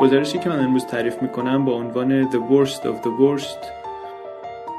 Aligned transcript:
گزارشی 0.00 0.38
که 0.38 0.48
من 0.48 0.64
امروز 0.64 0.86
تعریف 0.86 1.22
می‌کنم 1.22 1.64
با 1.64 1.72
عنوان 1.72 2.30
The 2.30 2.34
Worst 2.34 2.80
of 2.80 3.04
the 3.04 3.10
Worst 3.20 3.66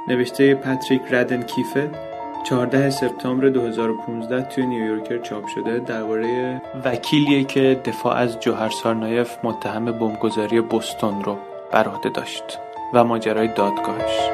نوشته 0.08 0.56
پاتریک 0.56 1.02
ردن 1.12 1.42
کیفت 1.42 2.08
14 2.44 2.90
سپتامبر 2.90 3.50
2015 3.50 4.42
توی 4.42 4.66
نیویورکر 4.66 5.18
چاپ 5.18 5.48
شده 5.48 5.80
درباره 5.80 6.62
وکیلیه 6.86 7.44
که 7.44 7.82
دفاع 7.86 8.16
از 8.16 8.40
جوهر 8.40 8.70
سارنایف 8.70 9.38
متهم 9.44 9.86
بمبگذاری 9.86 10.62
بوستون 10.62 11.24
رو 11.24 11.38
بر 11.72 11.88
عهده 11.88 12.10
داشت 12.10 12.60
و 12.94 13.04
ماجرای 13.04 13.48
دادگاهش. 13.48 14.30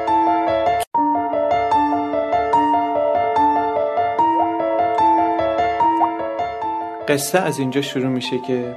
قصه 7.08 7.38
از 7.38 7.58
اینجا 7.58 7.82
شروع 7.82 8.08
میشه 8.08 8.38
که 8.38 8.76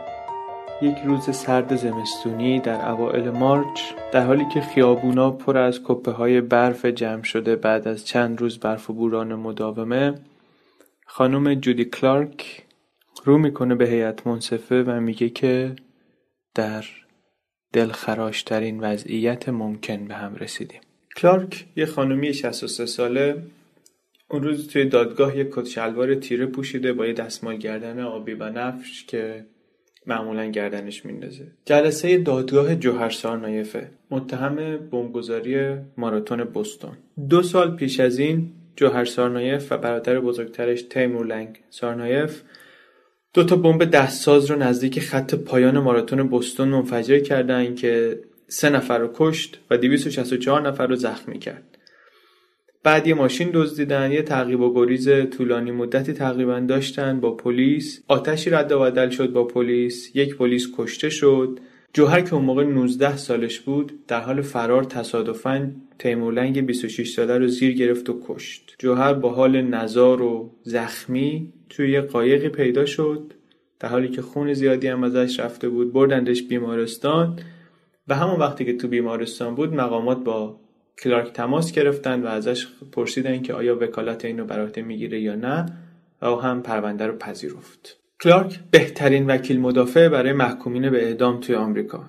یک 0.82 0.98
روز 1.06 1.36
سرد 1.36 1.76
زمستونی 1.76 2.60
در 2.60 2.90
اوائل 2.90 3.30
مارچ 3.30 3.82
در 4.12 4.26
حالی 4.26 4.46
که 4.54 4.62
خیابونا 4.62 5.32
پر 5.32 5.58
از 5.58 5.82
کپه 5.84 6.12
های 6.12 6.42
برف 6.42 6.86
جمع 6.86 7.24
شده 7.24 7.56
بعد 7.56 7.88
از 7.88 8.06
چند 8.06 8.42
روز 8.42 8.60
برف 8.60 8.90
و 8.90 8.94
بوران 8.94 9.36
مداومه 9.36 10.16
خانم 11.06 11.54
جودی 11.54 11.86
کلارک 11.86 12.64
رو 13.26 13.38
می‌کنه 13.38 13.76
به 13.76 13.88
هیئت 13.88 14.28
منصفه 14.28 14.84
و 14.84 15.00
میگه 15.00 15.30
که 15.30 15.76
در 16.56 16.86
دلخراشترین 17.74 18.80
وضعیت 18.80 19.50
ممکن 19.50 20.06
به 20.06 20.14
هم 20.14 20.36
رسیدیم. 20.36 20.82
کلارک 21.16 21.66
یه 21.76 21.86
خانومی 21.86 22.34
63 22.34 22.86
ساله 22.86 23.44
اون 24.30 24.44
روز 24.44 24.68
توی 24.68 24.86
دادگاه 24.86 25.38
یه 25.38 25.50
کت 25.52 25.66
شلوار 25.66 26.16
تیره 26.16 26.46
پوشیده 26.46 26.94
با 26.94 27.06
یه 27.06 27.14
دستمال 27.14 27.56
گردن 27.56 28.00
آبی 28.00 28.34
و 28.34 28.50
نفش 28.50 29.06
که 29.06 29.46
معمولا 30.08 30.46
گردنش 30.46 31.06
میندازه 31.06 31.48
جلسه 31.66 32.18
دادگاه 32.18 32.76
جوهر 32.76 33.10
سارنایفه 33.10 33.90
متهم 34.12 34.78
بمبگذاری 34.78 35.76
ماراتون 35.98 36.44
بوستون. 36.44 36.98
دو 37.30 37.44
سال 37.44 37.76
پیش 37.76 38.00
از 38.00 38.20
این 38.20 38.52
جوهر 38.76 39.06
سارنایف 39.06 39.72
و 39.72 39.78
برادر 39.78 40.20
بزرگترش 40.20 40.82
تیمور 40.82 41.26
لنگ 41.26 41.60
سارنایف 41.70 42.42
دو 43.34 43.44
تا 43.44 43.56
بمب 43.56 43.84
دستساز 43.84 44.52
رو 44.52 44.56
نزدیک 44.56 45.00
خط 45.00 45.36
پایان 45.36 45.80
ماراتون 45.80 46.24
بوستون 46.24 46.68
منفجر 46.68 47.20
کردن 47.20 47.76
که 47.76 48.20
سه 48.48 48.70
نفر 48.70 48.98
رو 48.98 49.10
کشت 49.14 49.60
و 49.70 49.78
264 49.78 50.62
نفر 50.62 50.88
رو 50.88 50.96
زخمی 50.96 51.40
کرد. 51.40 51.77
بعد 52.88 53.08
یه 53.08 53.14
ماشین 53.14 53.50
دزدیدن 53.54 54.12
یه 54.12 54.22
تعقیب 54.22 54.62
و 54.62 54.74
گریز 54.74 55.10
طولانی 55.30 55.72
مدتی 55.72 56.14
تقریبا 56.14 56.60
داشتن 56.60 57.20
با 57.20 57.32
پلیس. 57.32 58.04
آتشی 58.08 58.50
رد 58.50 58.72
و 58.72 58.80
بدل 58.80 59.10
شد 59.10 59.32
با 59.32 59.44
پلیس. 59.44 60.16
یک 60.16 60.36
پلیس 60.36 60.68
کشته 60.78 61.10
شد. 61.10 61.60
جوهر 61.94 62.22
که 62.22 62.34
اون 62.34 62.46
موقع 62.46 62.64
19 62.64 63.18
سالش 63.18 63.60
بود 63.60 63.92
در 64.08 64.22
حال 64.22 64.42
فرار 64.42 64.84
تصادفا 64.84 65.72
تیمولنگ 66.00 66.66
26 66.66 67.14
ساله 67.14 67.38
رو 67.38 67.48
زیر 67.48 67.74
گرفت 67.74 68.10
و 68.10 68.22
کشت. 68.28 68.76
جوهر 68.80 69.14
با 69.14 69.30
حال 69.30 69.62
نزار 69.62 70.22
و 70.22 70.52
زخمی 70.64 71.54
توی 71.70 71.92
یه 71.92 72.02
قایقی 72.02 72.50
پیدا 72.50 72.86
شد 72.86 73.34
در 73.80 73.90
حالی 73.90 74.08
که 74.08 74.22
خون 74.22 74.54
زیادی 74.54 74.88
هم 74.88 75.04
ازش 75.04 75.40
رفته 75.40 75.70
بود. 75.70 75.94
بردندش 75.94 76.44
بیمارستان. 76.44 77.40
و 78.08 78.16
همون 78.16 78.40
وقتی 78.40 78.66
که 78.66 78.74
تو 78.74 78.88
بیمارستان 78.88 79.56
بود 79.56 79.74
مقامات 79.74 80.24
با 80.24 80.60
کلارک 81.04 81.34
تماس 81.34 81.72
گرفتن 81.72 82.24
و 82.24 82.28
ازش 82.28 82.68
پرسیدن 82.92 83.42
که 83.42 83.54
آیا 83.54 83.80
وکالت 83.80 84.26
اینو 84.26 84.46
برات 84.46 84.78
می‌گیره 84.78 85.22
یا 85.22 85.36
نه 85.36 85.66
و 86.22 86.36
هم 86.36 86.62
پرونده 86.62 87.08
رو 87.08 87.18
پذیرفت. 87.18 87.98
کلارک 88.22 88.60
بهترین 88.72 89.28
وکیل 89.28 89.60
مدافع 89.60 90.10
برای 90.10 90.34
محکومین 90.34 90.90
به 90.90 91.04
اعدام 91.04 91.40
توی 91.40 91.56
آمریکا. 91.56 92.08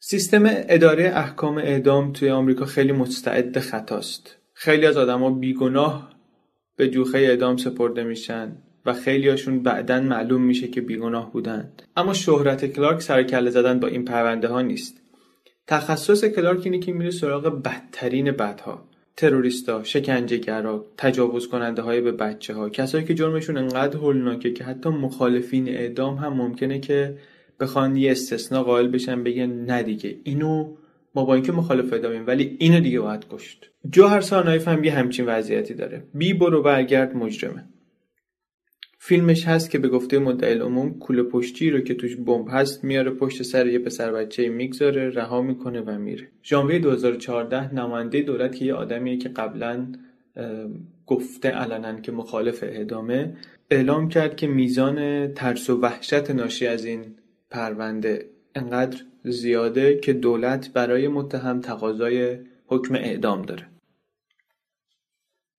سیستم 0.00 0.42
اداره 0.46 1.12
احکام 1.14 1.58
اعدام 1.58 2.12
توی 2.12 2.30
آمریکا 2.30 2.64
خیلی 2.64 2.92
مستعد 2.92 3.58
خطاست. 3.58 4.36
خیلی 4.54 4.86
از 4.86 4.96
آدما 4.96 5.30
بیگناه 5.30 6.10
به 6.76 6.88
جوخه 6.88 7.18
اعدام 7.18 7.56
سپرده 7.56 8.04
میشن 8.04 8.56
و 8.86 8.92
خیلی 8.92 9.28
هاشون 9.28 9.62
بعدا 9.62 10.00
معلوم 10.00 10.42
میشه 10.42 10.68
که 10.68 10.80
بیگناه 10.80 11.32
بودند 11.32 11.82
اما 11.96 12.12
شهرت 12.12 12.66
کلارک 12.66 13.02
سرکله 13.02 13.50
زدن 13.50 13.80
با 13.80 13.88
این 13.88 14.04
پرونده 14.04 14.48
ها 14.48 14.60
نیست. 14.60 14.99
تخصص 15.70 16.24
کلارک 16.24 16.60
اینه 16.64 16.78
که 16.78 16.92
میره 16.92 17.10
سراغ 17.10 17.62
بدترین 17.62 18.30
بدها 18.30 18.84
تروریستا، 19.16 19.82
شکنجهگرا، 19.82 20.86
تجاوز 20.96 21.48
کننده 21.48 21.82
های 21.82 22.00
به 22.00 22.12
بچه 22.12 22.54
ها 22.54 22.68
کسایی 22.68 23.04
که 23.04 23.14
جرمشون 23.14 23.56
انقدر 23.56 23.96
هولناکه 23.96 24.52
که 24.52 24.64
حتی 24.64 24.88
مخالفین 24.88 25.68
اعدام 25.68 26.16
هم 26.16 26.32
ممکنه 26.32 26.80
که 26.80 27.16
بخوان 27.60 27.96
یه 27.96 28.10
استثنا 28.10 28.62
قائل 28.62 28.88
بشن 28.88 29.22
بگن 29.24 29.50
نه 29.50 29.82
دیگه. 29.82 30.16
اینو 30.24 30.76
ما 31.14 31.24
با 31.24 31.34
اینکه 31.34 31.52
مخالف 31.52 31.92
اعدامیم 31.92 32.26
ولی 32.26 32.56
اینو 32.58 32.80
دیگه 32.80 33.00
باید 33.00 33.26
کشت. 33.30 33.70
جوهر 33.90 34.20
سارنایف 34.20 34.68
هم 34.68 34.84
یه 34.84 34.92
همچین 34.92 35.26
وضعیتی 35.26 35.74
داره. 35.74 36.02
بی 36.14 36.34
برو 36.34 36.62
برگرد 36.62 37.16
مجرمه. 37.16 37.64
فیلمش 39.02 39.44
هست 39.48 39.70
که 39.70 39.78
به 39.78 39.88
گفته 39.88 40.16
العموم 40.42 40.98
کوله 40.98 41.22
پشتی 41.22 41.70
رو 41.70 41.80
که 41.80 41.94
توش 41.94 42.16
بمب 42.16 42.46
هست 42.50 42.84
میاره 42.84 43.10
پشت 43.10 43.42
سر 43.42 43.66
یه 43.66 43.78
پسر 43.78 44.12
بچه 44.12 44.48
می‌گذاره 44.48 45.10
رها 45.10 45.42
می‌کنه 45.42 45.80
و 45.80 45.98
میره. 45.98 46.28
ژانویه 46.44 46.78
2014 46.78 47.74
نماینده 47.74 48.22
دولت 48.22 48.56
که 48.56 48.64
یه 48.64 48.74
آدمیه 48.74 49.16
که 49.16 49.28
قبلا 49.28 49.86
گفته 51.06 51.48
علنا 51.48 52.00
که 52.00 52.12
مخالف 52.12 52.62
اعدامه 52.62 53.36
اعلام 53.70 54.08
کرد 54.08 54.36
که 54.36 54.46
میزان 54.46 55.28
ترس 55.34 55.70
و 55.70 55.80
وحشت 55.80 56.30
ناشی 56.30 56.66
از 56.66 56.84
این 56.84 57.04
پرونده 57.50 58.26
انقدر 58.54 58.98
زیاده 59.24 59.98
که 59.98 60.12
دولت 60.12 60.72
برای 60.72 61.08
متهم 61.08 61.60
تقاضای 61.60 62.36
حکم 62.66 62.94
اعدام 62.94 63.42
داره. 63.42 63.69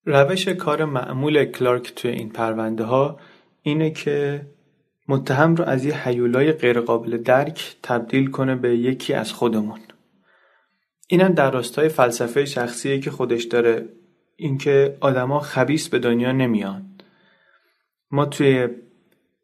روش 0.05 0.47
کار 0.47 0.85
معمول 0.85 1.45
کلارک 1.45 1.93
توی 1.95 2.11
این 2.11 2.29
پرونده 2.29 2.83
ها 2.83 3.19
اینه 3.61 3.91
که 3.91 4.47
متهم 5.07 5.55
رو 5.55 5.63
از 5.63 5.85
یه 5.85 6.07
حیولای 6.07 6.51
غیرقابل 6.51 7.17
درک 7.17 7.75
تبدیل 7.83 8.31
کنه 8.31 8.55
به 8.55 8.77
یکی 8.77 9.13
از 9.13 9.33
خودمون. 9.33 9.79
اینم 11.07 11.33
در 11.33 11.51
راستای 11.51 11.89
فلسفه 11.89 12.45
شخصیه 12.45 12.99
که 12.99 13.11
خودش 13.11 13.43
داره 13.43 13.89
اینکه 14.35 14.97
آدما 14.99 15.39
خبیس 15.39 15.89
به 15.89 15.99
دنیا 15.99 16.31
نمیان. 16.31 16.85
ما 18.11 18.25
توی 18.25 18.67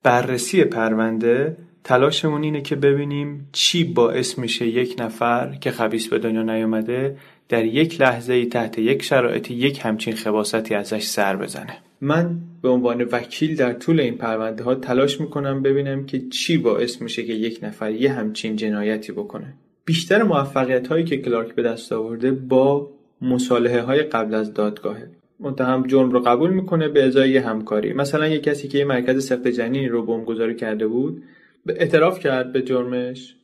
بررسی 0.03 0.63
پرونده 0.63 1.57
تلاشمون 1.83 2.43
اینه 2.43 2.61
که 2.61 2.75
ببینیم 2.75 3.49
چی 3.51 3.83
باعث 3.83 4.37
میشه 4.37 4.67
یک 4.67 4.95
نفر 4.99 5.55
که 5.55 5.71
خبیس 5.71 6.07
به 6.07 6.19
دنیا 6.19 6.43
نیومده 6.43 7.17
در 7.49 7.65
یک 7.65 8.01
لحظه 8.01 8.45
تحت 8.45 8.79
یک 8.79 9.03
شرایطی 9.03 9.53
یک 9.53 9.79
همچین 9.83 10.15
خباستی 10.15 10.75
ازش 10.75 11.03
سر 11.03 11.35
بزنه. 11.35 11.77
من 12.01 12.37
به 12.61 12.69
عنوان 12.69 13.01
وکیل 13.01 13.55
در 13.55 13.73
طول 13.73 13.99
این 13.99 14.17
پرونده 14.17 14.63
ها 14.63 14.75
تلاش 14.75 15.21
می‌کنم 15.21 15.61
ببینم 15.61 16.05
که 16.05 16.21
چی 16.29 16.57
باعث 16.57 17.01
میشه 17.01 17.23
که 17.23 17.33
یک 17.33 17.59
نفر 17.63 17.91
یه 17.91 18.11
همچین 18.11 18.55
جنایتی 18.55 19.11
بکنه. 19.11 19.53
بیشتر 19.85 20.23
موفقیت 20.23 20.87
هایی 20.87 21.05
که 21.05 21.17
کلارک 21.17 21.55
به 21.55 21.61
دست 21.63 21.91
آورده 21.93 22.31
با 22.31 22.89
مصالحه 23.21 23.81
های 23.81 24.03
قبل 24.03 24.35
از 24.35 24.53
دادگاهه. 24.53 25.07
متهم 25.39 25.87
جرم 25.87 26.11
رو 26.11 26.19
قبول 26.19 26.49
می‌کنه 26.49 26.87
به 26.87 27.03
ازای 27.03 27.29
یه 27.29 27.41
همکاری. 27.41 27.93
مثلا 27.93 28.27
یه 28.27 28.39
کسی 28.39 28.67
که 28.67 28.77
یه 28.77 28.85
مرکز 28.85 29.25
سخت 29.25 29.47
جنینی 29.47 29.87
رو 29.87 30.05
بمبگذاری 30.05 30.55
کرده 30.55 30.87
بود 30.87 31.23
اعتراف 31.69 32.19
کرد 32.19 32.53
به 32.53 32.61
جرمش 32.61 33.35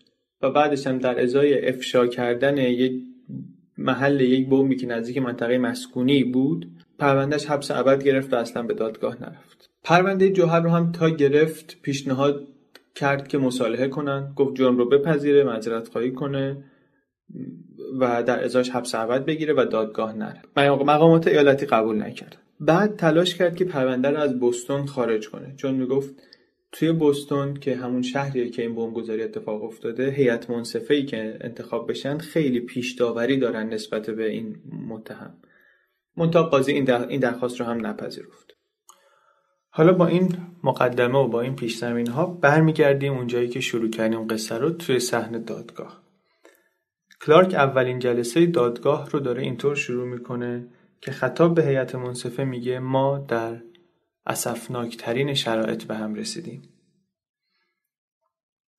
و 0.41 0.50
بعدش 0.52 0.88
هم 0.88 0.97
در 0.97 1.22
ازای 1.22 1.68
افشا 1.68 2.08
کردن 2.08 2.58
یک 2.58 2.94
محل 3.78 4.22
یک 4.22 4.50
بمبی 4.50 4.75
که 4.75 4.88
نزدیک 4.88 5.17
منطقه 5.17 5.57
مسکونی 5.57 6.23
بود 6.23 6.72
پروندهش 7.00 7.45
حبس 7.45 7.72
ابد 7.72 8.03
گرفت 8.03 8.34
و 8.34 8.35
اصلا 8.35 8.63
به 8.63 8.73
دادگاه 8.73 9.22
نرفت. 9.22 9.69
پرونده 9.84 10.29
جوهر 10.29 10.59
رو 10.59 10.69
هم 10.69 10.91
تا 10.91 11.09
گرفت 11.09 11.78
پیشنهاد 11.81 12.47
کرد 12.96 13.28
که 13.28 13.37
مصالحه 13.37 13.87
کنن 13.87 14.34
گفت 14.35 14.55
جرم 14.55 14.78
رو 14.78 14.90
بپذیره 14.90 15.43
معذرت 15.43 15.87
خواهی 15.87 16.11
کنه 16.11 16.64
و 17.99 18.23
در 18.23 18.43
ازاش 18.43 18.70
حبس 18.70 18.96
ابد 18.96 19.25
بگیره 19.25 19.53
و 19.53 19.66
دادگاه 19.66 20.14
نره. 20.14 20.41
مقامات 20.58 21.28
ایالتی 21.28 21.66
قبول 21.66 22.03
نکرد. 22.03 22.37
بعد 22.59 22.96
تلاش 22.96 23.35
کرد 23.35 23.55
که 23.55 23.66
پرونده 23.66 24.09
رو 24.09 24.17
از 24.17 24.40
بوستون 24.40 24.85
خارج 24.85 25.29
کنه. 25.29 25.53
چون 25.58 25.75
می‌گفت 25.75 26.16
توی 26.73 26.91
بوستون 26.91 27.53
که 27.53 27.75
همون 27.75 28.02
شهریه 28.02 28.49
که 28.49 28.61
این 28.61 28.75
بمبگذاری 28.75 29.23
اتفاق 29.23 29.64
افتاده 29.64 30.09
هیئت 30.09 30.49
منصفه 30.49 30.93
ای 30.93 31.05
که 31.05 31.37
انتخاب 31.41 31.90
بشن 31.90 32.17
خیلی 32.17 32.59
پیش 32.59 32.93
داوری 32.93 33.37
دارن 33.37 33.70
نسبت 33.70 34.09
به 34.09 34.29
این 34.29 34.55
متهم. 34.87 35.37
منتها 36.17 36.43
قاضی 36.43 36.72
این, 36.72 37.20
درخواست 37.20 37.59
رو 37.59 37.66
هم 37.66 37.85
نپذیرفت. 37.85 38.55
حالا 39.70 39.93
با 39.93 40.08
این 40.08 40.37
مقدمه 40.64 41.20
و 41.20 41.28
با 41.28 41.41
این 41.41 41.55
پیش 41.55 41.78
زمین 41.78 42.08
ها 42.08 42.25
برمیگردیم 42.25 43.14
اونجایی 43.14 43.47
که 43.49 43.59
شروع 43.59 43.90
کردیم 43.90 44.28
قصه 44.28 44.58
رو 44.58 44.70
توی 44.70 44.99
صحنه 44.99 45.40
دادگاه. 45.40 46.03
کلارک 47.22 47.53
اولین 47.53 47.99
جلسه 47.99 48.46
دادگاه 48.46 49.09
رو 49.09 49.20
داره 49.20 49.41
اینطور 49.41 49.75
شروع 49.75 50.08
می‌کنه 50.08 50.67
که 51.02 51.11
خطاب 51.11 51.55
به 51.55 51.66
هیئت 51.66 51.96
منصفه 51.96 52.43
میگه 52.43 52.79
ما 52.79 53.17
در 53.17 53.61
اسفناکترین 54.25 55.34
شرایط 55.34 55.84
به 55.84 55.96
هم 55.96 56.16
رسیدیم. 56.16 56.61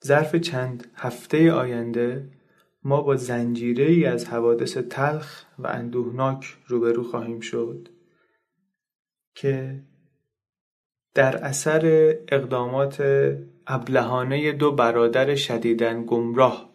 ظرف 0.05 0.37
چند 0.37 0.91
هفته 0.94 1.52
آینده 1.52 2.31
ما 2.82 3.00
با 3.02 3.17
زنجیره 3.17 3.85
ای 3.85 4.05
از 4.05 4.26
حوادث 4.26 4.76
تلخ 4.76 5.44
و 5.58 5.67
اندوهناک 5.67 6.56
روبرو 6.67 7.02
خواهیم 7.05 7.41
شد 7.41 7.88
که 9.35 9.82
در 11.14 11.37
اثر 11.37 11.85
اقدامات 12.29 13.00
ابلهانه 13.67 14.52
دو 14.52 14.73
برادر 14.73 15.35
شدیدن 15.35 16.05
گمراه 16.06 16.75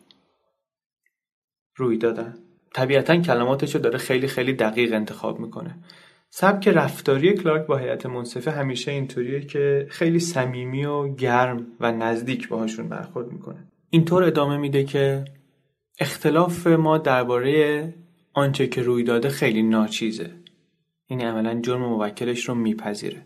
روی 1.75 1.97
دادن. 1.97 2.37
طبیعتا 2.73 3.17
کلماتشو 3.17 3.79
داره 3.79 3.97
خیلی 3.97 4.27
خیلی 4.27 4.53
دقیق 4.53 4.93
انتخاب 4.93 5.39
می‌کنه. 5.39 5.75
سبک 6.29 6.67
رفتاری 6.67 7.33
کلارک 7.33 7.67
با 7.67 7.77
هیئت 7.77 8.05
منصفه 8.05 8.51
همیشه 8.51 8.91
اینطوریه 8.91 9.41
که 9.41 9.87
خیلی 9.89 10.19
صمیمی 10.19 10.85
و 10.85 11.15
گرم 11.15 11.67
و 11.79 11.91
نزدیک 11.91 12.47
باهاشون 12.47 12.89
برخورد 12.89 13.31
می‌کنه. 13.31 13.67
اینطور 13.89 14.23
ادامه 14.23 14.57
میده 14.57 14.83
که 14.83 15.25
اختلاف 15.99 16.67
ما 16.67 16.97
درباره 16.97 17.93
آنچه 18.33 18.67
که 18.67 18.81
روی 18.81 19.03
داده 19.03 19.29
خیلی 19.29 19.63
ناچیزه. 19.63 20.31
یعنی 21.09 21.23
عملا 21.23 21.61
جرم 21.61 21.81
موکلش 21.81 22.49
رو 22.49 22.55
میپذیره. 22.55 23.23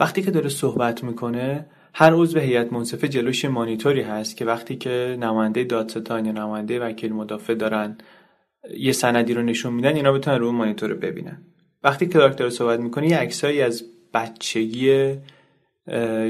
وقتی 0.00 0.22
که 0.22 0.30
داره 0.30 0.48
صحبت 0.48 1.04
می‌کنه 1.04 1.66
هر 1.94 2.12
عضو 2.12 2.38
هیئت 2.38 2.72
منصفه 2.72 3.08
جلوش 3.08 3.44
مانیتوری 3.44 4.02
هست 4.02 4.36
که 4.36 4.44
وقتی 4.44 4.76
که 4.76 5.16
نماینده 5.20 5.64
دادستان 5.64 6.26
یا 6.26 6.32
نماینده 6.32 6.80
وکیل 6.80 7.12
مدافع 7.12 7.54
دارن 7.54 7.98
یه 8.76 8.92
سندی 8.92 9.34
رو 9.34 9.42
نشون 9.42 9.72
میدن 9.72 9.96
اینا 9.96 10.12
بتونن 10.12 10.38
رو 10.38 10.52
مانیتور 10.52 10.90
رو 10.90 10.96
ببینن. 10.96 11.42
وقتی 11.84 12.06
کلارک 12.06 12.38
داره 12.38 12.50
صحبت 12.50 12.80
می‌کنه 12.80 13.08
یه 13.08 13.18
عکسایی 13.18 13.62
از 13.62 13.84
بچگی 14.14 15.14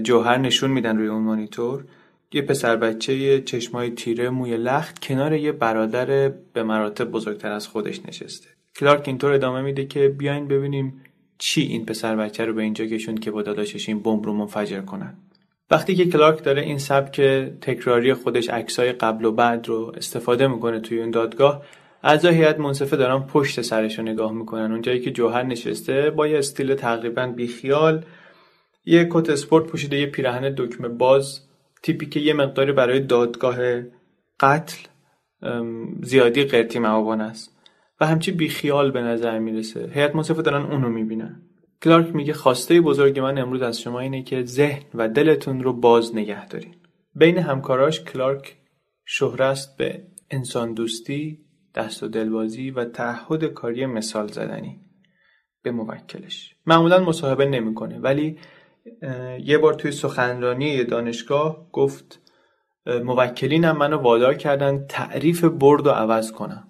جوهر 0.02 0.38
نشون 0.38 0.70
میدن 0.70 0.96
روی 0.96 1.08
اون 1.08 1.22
مانیتور. 1.22 1.84
یه 2.32 2.42
پسر 2.42 2.76
بچه 2.76 3.40
چشمای 3.40 3.90
تیره 3.90 4.30
موی 4.30 4.56
لخت 4.56 4.98
کنار 4.98 5.32
یه 5.32 5.52
برادر 5.52 6.28
به 6.52 6.62
مراتب 6.62 7.10
بزرگتر 7.10 7.52
از 7.52 7.68
خودش 7.68 8.06
نشسته. 8.06 8.48
کلارک 8.76 9.08
اینطور 9.08 9.32
ادامه 9.32 9.62
میده 9.62 9.86
که 9.86 10.08
بیاین 10.08 10.48
ببینیم 10.48 11.02
چی 11.38 11.62
این 11.62 11.86
پسر 11.86 12.16
بچه 12.16 12.44
رو 12.44 12.54
به 12.54 12.62
اینجا 12.62 12.86
کشوند 12.86 13.20
که 13.20 13.30
با 13.30 13.42
داداشش 13.42 13.88
این 13.88 14.02
بمب 14.02 14.26
رو 14.26 14.32
منفجر 14.32 14.80
کنن. 14.80 15.14
وقتی 15.70 15.94
که 15.94 16.06
کلارک 16.06 16.44
داره 16.44 16.62
این 16.62 16.78
سبک 16.78 17.20
تکراری 17.60 18.14
خودش 18.14 18.48
عکسای 18.50 18.92
قبل 18.92 19.24
و 19.24 19.32
بعد 19.32 19.68
رو 19.68 19.92
استفاده 19.96 20.46
می‌کنه 20.46 20.80
توی 20.80 21.00
اون 21.00 21.10
دادگاه 21.10 21.62
اعضای 22.02 22.34
هیئت 22.34 22.60
منصفه 22.60 22.96
دارن 22.96 23.18
پشت 23.18 23.60
سرش 23.60 23.98
رو 23.98 24.04
نگاه 24.04 24.32
می‌کنن. 24.32 24.72
اونجایی 24.72 25.00
که 25.00 25.10
جوهر 25.10 25.42
نشسته 25.42 26.10
با 26.10 26.26
یه 26.26 26.38
استیل 26.38 26.74
تقریبا 26.74 27.26
بیخیال 27.26 28.04
یه 28.84 29.08
کت 29.10 29.30
اسپورت 29.30 29.66
پوشیده 29.66 29.98
یه 29.98 30.06
پیراهن 30.06 30.54
دکمه 30.56 30.88
باز 30.88 31.48
تیپی 31.82 32.06
که 32.06 32.20
یه 32.20 32.34
مقداری 32.34 32.72
برای 32.72 33.00
دادگاه 33.00 33.56
قتل 34.40 34.76
زیادی 36.02 36.44
قرتی 36.44 36.78
معابان 36.78 37.20
است. 37.20 37.58
و 38.00 38.06
همچی 38.06 38.32
بیخیال 38.32 38.90
به 38.90 39.00
نظر 39.00 39.38
می‌رسه. 39.38 39.90
هیئت 39.94 40.14
منصفه 40.14 40.42
دارن 40.42 40.62
اونو 40.62 40.88
می‌بینن. 40.88 41.42
کلارک 41.82 42.14
میگه 42.14 42.32
خواسته 42.32 42.80
بزرگ 42.80 43.20
من 43.20 43.38
امروز 43.38 43.62
از 43.62 43.80
شما 43.80 44.00
اینه 44.00 44.22
که 44.22 44.44
ذهن 44.44 44.82
و 44.94 45.08
دلتون 45.08 45.62
رو 45.62 45.72
باز 45.72 46.16
نگه 46.16 46.48
دارین. 46.48 46.74
بین 47.14 47.38
همکاراش 47.38 48.04
کلارک 48.04 48.56
شهره 49.04 49.44
است 49.44 49.76
به 49.76 50.02
انسان 50.30 50.74
دوستی 50.74 51.38
دست 51.74 52.02
و 52.02 52.08
دلبازی 52.08 52.70
و 52.70 52.84
تعهد 52.84 53.44
کاری 53.44 53.86
مثال 53.86 54.26
زدنی. 54.26 54.80
به 55.62 55.70
موکلش. 55.70 56.56
معمولا 56.66 56.98
مصاحبه 56.98 57.46
نمی‌کنه 57.46 57.98
ولی 57.98 58.38
یه 59.44 59.58
بار 59.58 59.74
توی 59.74 59.92
سخنرانی 59.92 60.84
دانشگاه 60.84 61.70
گفت 61.72 62.20
موکلینم 62.86 63.76
منو 63.76 63.96
وادار 63.96 64.34
کردن 64.34 64.86
تعریف 64.86 65.44
برد 65.44 65.86
و 65.86 65.90
عوض 65.90 66.32
کنم. 66.32 66.66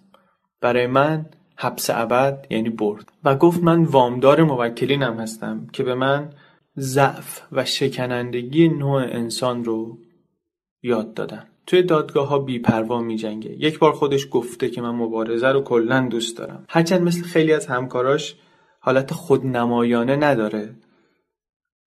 برای 0.61 0.87
من 0.87 1.27
حبس 1.57 1.91
ابد 1.91 2.47
یعنی 2.51 2.71
برد. 2.71 3.13
و 3.25 3.37
گفت 3.37 3.63
من 3.63 3.85
وامدار 3.85 4.43
موکلینم 4.43 5.21
هستم 5.21 5.67
که 5.73 5.83
به 5.83 5.95
من 5.95 6.33
ضعف 6.79 7.43
و 7.53 7.65
شکنندگی 7.65 8.69
نوع 8.69 9.03
انسان 9.03 9.65
رو 9.65 9.99
یاد 10.83 11.15
دادن. 11.15 11.49
توی 11.67 11.83
دادگاه 11.83 12.29
ها 12.29 12.39
بیپروا 12.39 13.01
می 13.01 13.17
جنگه. 13.17 13.51
یک 13.51 13.79
بار 13.79 13.93
خودش 13.93 14.29
گفته 14.31 14.71
که 14.71 14.83
من 14.83 14.91
مبارزه 14.91 15.49
رو 15.49 15.61
کلا 15.61 16.09
دوست 16.11 16.39
دارم. 16.39 16.65
هرچند 16.69 17.03
مثل 17.03 17.23
خیلی 17.23 17.53
از 17.53 17.67
همکاراش 17.67 18.37
حالت 18.81 19.13
خودنمایانه 19.13 20.17
نداره 20.17 20.75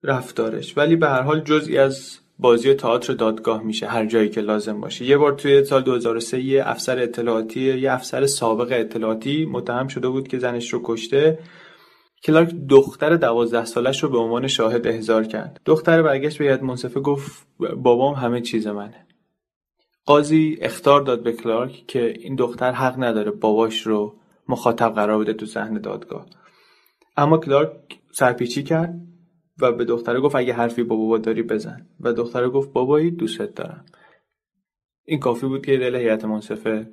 رفتارش. 0.02 0.76
ولی 0.78 0.96
به 0.96 1.08
هر 1.08 1.22
حال 1.22 1.40
جزئی 1.40 1.78
از 1.78 2.18
بازی 2.38 2.74
تئاتر 2.74 3.12
دادگاه 3.12 3.62
میشه 3.62 3.86
هر 3.86 4.06
جایی 4.06 4.28
که 4.28 4.40
لازم 4.40 4.80
باشه. 4.80 5.04
یه 5.04 5.16
بار 5.16 5.32
توی 5.32 5.64
سال 5.64 5.82
2003 5.82 6.40
یه 6.40 6.62
افسر 6.66 6.98
اطلاعاتی 6.98 7.78
یه 7.78 7.92
افسر 7.92 8.26
سابق 8.26 8.68
اطلاعاتی 8.72 9.44
متهم 9.44 9.88
شده 9.88 10.08
بود 10.08 10.28
که 10.28 10.38
زنش 10.38 10.72
رو 10.72 10.80
کشته. 10.84 11.38
کلارک 12.22 12.54
دختر 12.68 13.16
دوازده 13.16 13.64
سالش 13.64 14.02
رو 14.02 14.08
به 14.08 14.18
عنوان 14.18 14.46
شاهد 14.46 14.86
احضار 14.86 15.24
کرد. 15.24 15.60
دختر 15.64 16.02
برگشت 16.02 16.38
به 16.38 16.44
یاد 16.44 16.62
منصفه 16.62 17.00
گفت 17.00 17.46
بابام 17.76 18.14
همه 18.14 18.40
چیز 18.40 18.66
منه. 18.66 19.05
قاضی 20.06 20.58
اختار 20.60 21.00
داد 21.00 21.22
به 21.22 21.32
کلارک 21.32 21.84
که 21.86 22.14
این 22.20 22.34
دختر 22.34 22.72
حق 22.72 23.02
نداره 23.02 23.30
باباش 23.30 23.86
رو 23.86 24.18
مخاطب 24.48 24.94
قرار 24.94 25.18
بده 25.18 25.32
تو 25.32 25.46
صحنه 25.46 25.78
دادگاه. 25.78 26.26
اما 27.16 27.38
کلارک 27.38 27.72
سرپیچی 28.12 28.62
کرد 28.62 28.94
و 29.60 29.72
به 29.72 29.84
دختره 29.84 30.20
گفت 30.20 30.36
اگه 30.36 30.52
حرفی 30.52 30.82
با 30.82 30.96
بابا 30.96 31.18
داری 31.18 31.42
بزن. 31.42 31.86
و 32.00 32.12
دختره 32.12 32.48
گفت 32.48 32.72
بابایی 32.72 33.10
دوستت 33.10 33.54
دارم. 33.54 33.84
این 35.04 35.20
کافی 35.20 35.46
بود 35.46 35.66
که 35.66 35.76
دل 35.76 35.94
هیئت 35.94 36.24
منصفه 36.24 36.90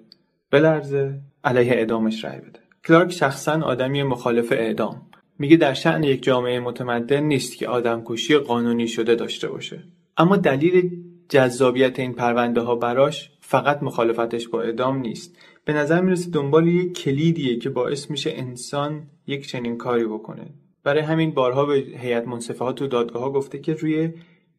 بلرزه 0.51 1.21
علیه 1.43 1.73
اعدامش 1.73 2.25
رأی 2.25 2.39
بده. 2.39 2.59
کلارک 2.87 3.11
شخصا 3.11 3.61
آدمی 3.61 4.03
مخالف 4.03 4.51
اعدام. 4.51 5.09
میگه 5.39 5.57
در 5.57 5.73
شعن 5.73 6.03
یک 6.03 6.23
جامعه 6.23 6.59
متمدن 6.59 7.23
نیست 7.23 7.57
که 7.57 7.67
آدمکشی 7.67 8.37
قانونی 8.37 8.87
شده 8.87 9.15
داشته 9.15 9.47
باشه. 9.47 9.83
اما 10.17 10.37
دلیل 10.37 11.03
جذابیت 11.33 11.99
این 11.99 12.13
پرونده 12.13 12.61
ها 12.61 12.75
براش 12.75 13.31
فقط 13.39 13.83
مخالفتش 13.83 14.47
با 14.47 14.61
اعدام 14.61 14.97
نیست. 14.97 15.37
به 15.65 15.73
نظر 15.73 16.01
می‌رسه 16.01 16.31
دنبال 16.31 16.67
یک 16.67 16.93
کلیدیه 16.93 17.57
که 17.57 17.69
باعث 17.69 18.11
میشه 18.11 18.33
انسان 18.35 19.07
یک 19.27 19.47
چنین 19.47 19.77
کاری 19.77 20.05
بکنه. 20.05 20.45
برای 20.83 21.01
همین 21.01 21.31
بارها 21.31 21.65
به 21.65 21.73
هیئت 21.75 22.27
منصفه 22.27 22.65
ها 22.65 22.73
تو 22.73 22.87
دادگاه 22.87 23.21
ها 23.21 23.31
گفته 23.31 23.59
که 23.59 23.73
روی 23.73 24.09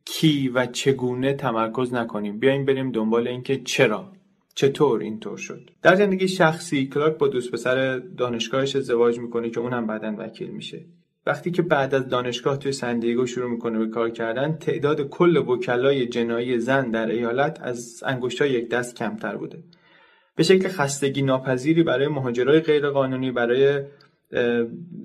کی 0.04 0.48
و 0.48 0.66
چگونه 0.66 1.32
تمرکز 1.34 1.94
نکنیم. 1.94 2.38
بیایم 2.38 2.64
بریم 2.64 2.92
دنبال 2.92 3.28
اینکه 3.28 3.56
چرا. 3.56 4.12
چطور 4.54 5.00
اینطور 5.00 5.36
شد. 5.36 5.70
در 5.82 5.94
زندگی 5.94 6.28
شخصی 6.28 6.86
کلارک 6.86 7.18
با 7.18 7.28
دوست 7.28 7.52
پسر 7.52 7.98
دانشگاهش 7.98 8.76
ازدواج 8.76 9.18
می‌کنه 9.18 9.50
که 9.50 9.60
اونم 9.60 9.86
بعدا 9.86 10.14
وکیل 10.18 10.50
میشه. 10.50 10.84
وقتی 11.26 11.50
که 11.50 11.62
بعد 11.62 11.94
از 11.94 12.08
دانشگاه 12.08 12.58
توی 12.58 12.72
سندیگو 12.72 13.26
شروع 13.26 13.50
می‌کنه 13.50 13.78
به 13.78 13.88
کار 13.88 14.10
کردن 14.10 14.56
تعداد 14.56 15.08
کل 15.08 15.36
وکلای 15.36 16.06
جنایی 16.06 16.58
زن 16.58 16.90
در 16.90 17.06
ایالت 17.06 17.60
از 17.62 18.02
انگشتای 18.06 18.50
یک 18.50 18.70
دست 18.70 18.96
کمتر 18.96 19.36
بوده. 19.36 19.58
به 20.36 20.42
شکل 20.42 20.68
خستگی 20.68 21.22
ناپذیری 21.22 21.82
برای 21.82 22.08
مهاجرای 22.08 22.60
غیرقانونی 22.60 23.30
برای 23.30 23.82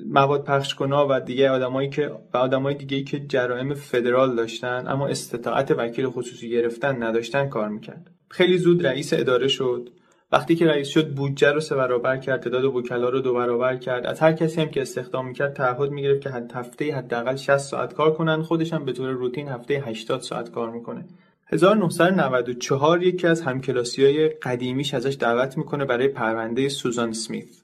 مواد 0.06 0.44
پخش 0.44 0.76
کنا 0.76 1.08
و 1.10 1.20
دیگه 1.20 1.50
آدمایی 1.50 1.90
که 1.90 2.12
و 2.34 2.38
آدمای 2.38 2.76
دیگه 2.76 3.04
که 3.04 3.20
جرائم 3.20 3.74
فدرال 3.74 4.36
داشتن 4.36 4.86
اما 4.88 5.08
استطاعت 5.08 5.72
وکیل 5.72 6.10
خصوصی 6.10 6.50
گرفتن 6.50 7.04
نداشتن 7.04 7.50
کار 7.50 7.70
می‌کرد. 7.70 8.12
خیلی 8.30 8.58
زود 8.58 8.88
رئیس 8.88 9.14
اداره 9.14 9.48
شد. 9.48 9.90
وقتی 10.32 10.56
که 10.56 10.68
رئیس 10.68 10.88
شد 10.88 11.14
بودجه 11.14 11.52
رو 11.52 11.60
سه 11.60 11.76
برابر 11.76 12.18
کرد 12.18 12.42
تعداد 12.42 12.66
وکلا 12.66 13.10
رو 13.10 13.20
دو 13.20 13.34
برابر 13.34 13.76
کرد. 13.76 14.06
از 14.06 14.20
هر 14.20 14.34
کسی 14.34 14.62
هم 14.62 14.70
که 14.70 14.82
استخدام 14.82 15.28
می‌کرد 15.28 15.54
تعهد 15.54 15.92
می‌گرفت 15.92 16.22
که 16.22 16.30
حد 16.30 16.52
هفته 16.52 16.96
حداقل 16.96 17.36
60 17.36 17.58
ساعت 17.58 17.94
کار 17.94 18.14
کنن. 18.14 18.42
خودش 18.42 18.74
هم 18.74 18.86
به 18.86 18.94
طور 18.94 19.10
روتین 19.10 19.48
هفته 19.48 19.74
80 19.74 20.22
ساعت 20.22 20.52
کار 20.52 20.70
می‌کنه. 20.70 21.06
1994 21.48 23.04
یکی 23.04 23.28
از 23.28 23.42
همکلاسی 23.42 24.06
های 24.06 24.30
قدیمیش 24.30 24.94
ازش 24.94 25.18
دعوت 25.20 25.58
می‌کنه 25.58 25.86
برای 25.86 26.08
پرونده 26.08 26.70
سوزان 26.70 27.14
سمیث 27.14 27.62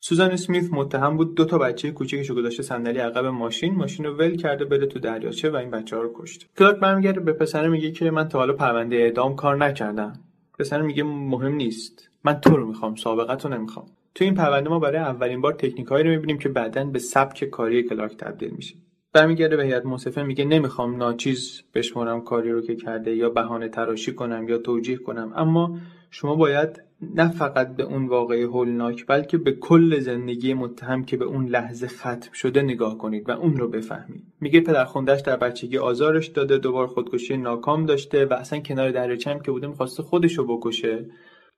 سوزان 0.00 0.30
اسمیت 0.30 0.64
متهم 0.72 1.16
بود 1.16 1.34
دو 1.34 1.44
تا 1.44 1.58
بچه 1.58 1.90
کوچیکشو 1.90 2.34
گذاشته 2.34 2.62
صندلی 2.62 2.98
عقب 2.98 3.26
ماشین. 3.26 3.74
ماشین 3.74 4.06
رو 4.06 4.16
ول 4.16 4.36
کرده 4.36 4.64
بره 4.64 4.86
تو 4.86 4.98
دریاچه 4.98 5.50
و 5.50 5.56
این 5.56 5.70
بچه 5.70 5.96
ها 5.96 6.02
رو 6.02 6.12
کشت 6.14 6.46
کلارک 6.58 6.76
برمیگرده 6.76 7.20
به 7.20 7.32
پسر 7.32 7.68
میگه 7.68 7.90
که 7.92 8.10
من 8.10 8.28
تا 8.28 8.38
حالا 8.38 8.52
پرونده 8.52 8.96
اعدام 8.96 9.36
کار 9.36 9.56
نکردم. 9.56 10.25
پسر 10.58 10.82
میگه 10.82 11.02
مهم 11.02 11.54
نیست. 11.54 12.08
من 12.24 12.40
تو 12.40 12.56
رو 12.56 12.66
می‌خوام 12.66 12.94
سابقت 12.94 13.44
رو 13.44 13.50
نمی‌خوام. 13.50 13.86
تو 14.14 14.24
این 14.24 14.34
پرونده 14.34 14.70
ما 14.70 14.78
برای 14.78 14.98
اولین 14.98 15.40
بار 15.40 15.52
تکنیکایی 15.52 16.04
رو 16.04 16.10
می‌بینیم 16.10 16.38
که 16.38 16.48
بعدا 16.48 16.84
به 16.84 16.98
سبک 16.98 17.44
کاری 17.44 17.82
کلارک 17.82 18.16
تبدیل 18.16 18.50
میشه. 18.50 18.74
برمیگرده 19.12 19.56
به 19.56 19.64
هیئت 19.64 19.86
منصفه 19.86 20.22
میگه 20.22 20.44
نمی‌خوام 20.44 20.96
ناچیز 20.96 21.62
بشمرم 21.74 22.20
کاری 22.20 22.52
رو 22.52 22.60
که 22.60 22.76
کرده 22.76 23.16
یا 23.16 23.30
بهانه 23.30 23.68
تراشی 23.68 24.14
کنم 24.14 24.48
یا 24.48 24.58
توجیه 24.58 24.96
کنم. 24.96 25.32
اما 25.36 25.78
شما 26.10 26.34
باید 26.34 26.82
نه 27.00 27.28
فقط 27.28 27.76
به 27.76 27.82
اون 27.82 28.06
واقعی 28.06 28.42
هولناک 28.42 29.06
بلکه 29.06 29.38
به 29.38 29.52
کل 29.52 29.98
زندگی 29.98 30.54
متهم 30.54 31.04
که 31.04 31.16
به 31.16 31.24
اون 31.24 31.46
لحظه 31.46 31.88
ختم 31.88 32.32
شده 32.32 32.62
نگاه 32.62 32.98
کنید 32.98 33.28
و 33.28 33.32
اون 33.32 33.56
رو 33.56 33.68
بفهمید. 33.68 34.22
میگه 34.40 34.60
پدرخوندهش 34.60 35.20
در 35.20 35.36
بچگی 35.36 35.78
آزارش 35.78 36.26
داده 36.26 36.58
دوبار 36.58 36.86
خودکشی 36.86 37.36
ناکام 37.36 37.86
داشته 37.86 38.26
و 38.26 38.32
اصلا 38.32 38.58
کنار 38.58 38.90
دریاچه 38.90 39.40
که 39.44 39.50
بوده 39.50 39.66
می‌خواسته 39.66 40.02
خودش 40.02 40.38
رو 40.38 40.56
بکشه 40.56 41.06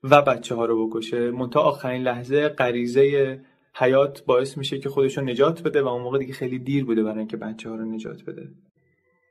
و 0.05 0.23
بچه 0.23 0.55
ها 0.55 0.65
رو 0.65 0.89
بکشه. 0.89 1.31
منتها 1.31 1.63
آخرین 1.63 2.03
لحظه 2.03 2.49
غریزه 2.49 3.41
حیات 3.75 4.25
باعث 4.25 4.59
میشه 4.59 4.79
که 4.79 4.89
خودش 4.89 5.19
رو 5.19 5.25
نجات 5.25 5.63
بده 5.63 5.83
و 5.83 5.89
اون 5.89 6.03
موقع 6.03 6.19
دیگه 6.19 6.33
خیلی 6.33 6.59
دیر 6.59 6.85
بوده 6.85 7.03
برای 7.03 7.19
اینکه 7.19 7.37
بچه 7.37 7.71
ها 7.71 7.77
رو 7.77 7.85
نجات 7.85 8.23
بده. 8.27 8.49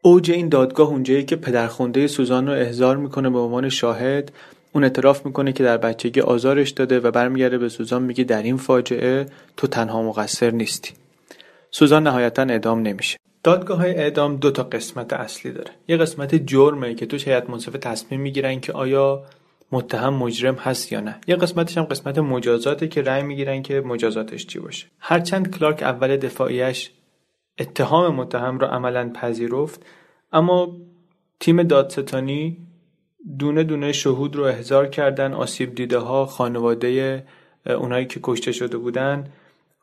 اوج 0.02 0.32
این 0.32 0.50
دادگاه 0.50 0.90
اونجایی 0.90 1.24
که 1.24 1.36
پدرخونده 1.36 2.08
سوزان 2.08 2.48
رو 2.48 2.54
احضار 2.54 2.98
می‌کنه 2.98 3.30
به 3.30 3.40
عنوان 3.40 3.70
شاهد 3.70 4.32
اون 4.72 4.84
اعتراف 4.84 5.26
می‌کنه 5.26 5.54
که 5.54 5.64
در 5.64 5.78
بچگی 5.78 6.22
آزارش 6.22 6.70
داده 6.70 7.00
و 7.00 7.12
برمیگرده 7.12 7.58
به 7.58 7.70
سوزان 7.70 8.04
میگه 8.04 8.24
در 8.24 8.44
این 8.44 8.58
فاجعه 8.58 9.26
تو 9.58 9.68
تنها 9.68 10.04
مقصر 10.04 10.52
نیستی. 10.52 10.92
سوزان 11.72 12.04
نهایتا 12.04 12.42
اعدام 12.42 12.82
نمیشه. 12.82 13.18
دادگاه 13.44 13.78
های 13.78 13.96
اعدام 13.96 14.36
دو 14.36 14.52
تا 14.52 14.64
قسمت 14.64 15.14
اصلی 15.14 15.52
داره. 15.52 15.72
یه 15.88 15.98
قسمت 15.98 16.36
جرمه 16.36 16.96
که 16.96 17.06
توش 17.06 17.28
هیئت 17.28 17.50
منصفه 17.50 17.78
تصمیم 17.78 18.22
می‌گیرن 18.22 18.60
که 18.60 18.74
آیا 18.74 19.24
متهم 19.72 20.14
مجرم 20.14 20.56
هست 20.56 20.92
یا 20.92 21.00
نه. 21.00 21.16
یه 21.28 21.36
قسمتش 21.36 21.78
هم 21.78 21.84
قسمت 21.84 22.18
مجازاته 22.18 22.88
که 22.88 23.02
رأی 23.02 23.24
می‌گیرن 23.24 23.62
که 23.62 23.82
مجازاتش 23.82 24.46
چی 24.46 24.60
باشه. 24.60 24.88
هرچند 25.00 25.58
کلارک 25.58 25.84
اول 25.84 26.18
دفاعیش 26.18 26.92
اتهام 27.60 28.16
متهم 28.16 28.60
را 28.60 28.70
عملا 28.70 29.10
پذیرفت 29.10 29.86
اما 30.34 30.78
تیم 31.40 31.64
دادستانی 31.64 32.58
دونه 33.40 33.64
دونه 33.64 33.92
شهود 33.92 34.36
رو 34.36 34.44
احضار 34.44 34.88
کردن 34.88 35.34
آسیب 35.34 35.76
دیده 35.76 35.98
ها 35.98 36.26
خانواده 36.26 37.24
اونایی 37.66 38.06
که 38.06 38.20
کشته 38.24 38.52
شده 38.52 38.78
بودن. 38.78 39.24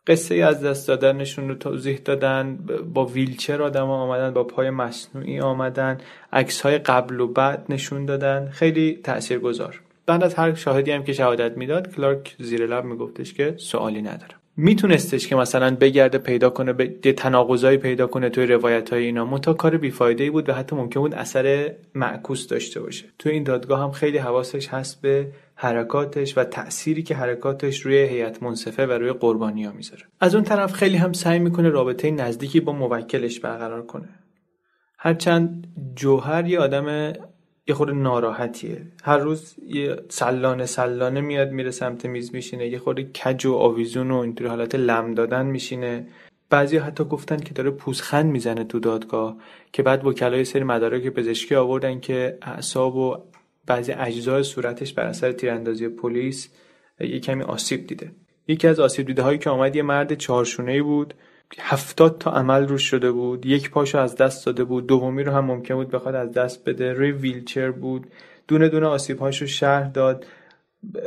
قصه 0.07 0.35
از 0.35 0.65
دست 0.65 0.89
دادنشون 0.89 1.49
رو 1.49 1.55
توضیح 1.55 2.01
دادن 2.05 2.59
با 2.95 3.07
ویلچر 3.07 3.63
آدم 3.63 3.87
ها 3.87 3.95
آمدن 3.95 4.31
با 4.31 4.45
پای 4.45 4.71
مصنوعی 4.71 5.41
آمدن 5.41 5.99
عکس 6.33 6.61
های 6.61 6.79
قبل 6.79 7.21
و 7.21 7.27
بعد 7.27 7.65
نشون 7.69 8.07
دادن. 8.07 8.49
خیلی 8.51 9.01
تأثیر 9.05 9.39
گذار 9.39 9.81
بعد 10.07 10.25
از 10.25 10.35
هر 10.35 10.55
شاهدی 10.55 10.91
هم 10.91 11.05
که 11.05 11.13
شهادت 11.13 11.57
می‌داد 11.57 11.95
کلارک 11.95 12.37
زیر 12.39 12.67
لب 12.67 12.85
میگفتش 12.85 13.35
که 13.35 13.55
سوالی 13.59 14.03
نداره 14.03 14.35
میتونستش 14.57 15.29
که 15.29 15.37
مثلا 15.37 15.77
بگرده 15.81 16.19
پیدا 16.19 16.51
کنه 16.51 16.73
به 16.73 17.13
تناقضایی 17.13 17.79
پیدا 17.79 18.07
کنه 18.07 18.31
توی 18.31 18.47
روایت 18.47 18.91
های 18.91 19.05
اینا 19.05 19.25
منتها 19.25 19.55
کار 19.55 19.77
بیفایده 19.77 20.25
ای 20.25 20.31
بود 20.31 20.49
و 20.49 20.53
حتی 20.53 20.77
ممکن 20.77 21.01
بود 21.01 21.15
اثر 21.15 21.75
معکوس 21.95 22.49
داشته 22.49 22.81
باشه. 22.81 23.07
توی 23.19 23.33
این 23.33 23.43
دادگاه 23.43 23.81
هم 23.81 23.91
خیلی 23.91 24.19
حواسش 24.19 24.69
هست 24.69 25.03
به 25.03 25.29
حرکاتش 25.55 26.39
و 26.39 26.45
تأثیری 26.45 27.03
که 27.03 27.15
حرکاتش 27.15 27.81
روی 27.81 27.97
هیئت 27.97 28.43
منصفه 28.43 28.87
و 28.87 28.93
روی 28.93 29.13
قربانی 29.13 29.65
ها 29.65 29.73
می‌ذاره. 29.73 30.03
از 30.21 30.35
اون 30.35 30.45
طرف 30.45 30.73
خیلی 30.73 30.97
هم 30.97 31.13
سعی 31.13 31.39
می‌کنه 31.39 31.69
رابطه 31.69 32.11
نزدیکی 32.11 32.61
با 32.61 32.73
موکلش 32.73 33.41
برقرار 33.41 33.87
کنه. 33.87 34.09
هرچند 34.99 35.67
جوهر 35.95 36.47
یه 36.47 36.59
آدم 36.59 37.13
یه 37.69 37.75
خورده 37.75 37.93
ناراحتیه. 37.93 38.87
هر 39.03 39.19
روز 39.19 39.55
یه 39.67 39.97
سلانه 40.09 40.67
سلانه 40.67 41.21
میاد 41.21 41.51
میره 41.51 41.71
سمت 41.71 42.07
میز 42.07 42.35
میشینه 42.35 42.69
یه 42.69 42.79
خورده 42.79 43.03
کج 43.03 43.47
و 43.47 43.55
آویزون 43.55 44.11
و 44.11 44.17
اینطوری 44.17 44.51
حالت 44.51 44.75
لم 44.75 45.15
دادن 45.15 45.47
میشینه. 45.47 46.07
بعضی 46.51 46.77
حتی 46.77 47.05
گفتن 47.05 47.37
که 47.37 47.55
داره 47.55 47.71
پوزخند 47.71 48.27
می‌زنه 48.27 48.65
تو 48.65 48.81
دادگاه 48.81 49.37
که 49.73 49.83
بعد 49.83 50.07
وکلای 50.07 50.45
سری 50.45 50.65
مدارک 50.65 51.09
پزشکی 51.09 51.55
آوردن 51.55 52.01
که 52.01 52.39
اعصاب 52.43 52.97
و 52.97 53.17
بعضی 53.67 53.93
اجزای 53.93 54.43
صورتش 54.43 54.93
بر 54.93 55.05
اثر 55.05 55.33
تیراندازی 55.33 55.89
پلیس 55.89 56.49
یه 57.01 57.21
کمی 57.21 57.43
آسیب 57.43 57.87
دیده. 57.87 58.13
یکی 58.49 58.69
از 58.69 58.81
آسیب 58.81 59.07
دیده 59.07 59.23
هایی 59.23 59.39
که 59.39 59.51
آمد 59.51 59.77
یه 59.77 59.83
مرد 59.83 60.15
چهارشونه 60.15 60.83
بود. 60.83 61.15
هفتاد 61.61 62.19
تا 62.19 62.31
عمل 62.31 62.69
روش 62.69 62.83
شده 62.83 63.13
بود 63.13 63.47
یک 63.47 63.71
پاشو 63.71 63.99
از 63.99 64.17
دست 64.17 64.47
داده 64.47 64.65
بود 64.65 64.87
دومی 64.87 65.23
رو 65.23 65.33
هم 65.33 65.45
ممکن 65.45 65.75
بود 65.75 65.91
بخواد 65.91 66.15
از 66.15 66.33
دست 66.33 66.65
بده 66.69 66.93
روی 66.93 67.13
ویلچر 67.13 67.71
بود 67.71 68.07
دونه 68.49 68.69
دونه 68.69 68.87
آسیب 68.87 69.25
رو 69.25 69.33
شهر 69.33 69.85
داد. 69.85 70.27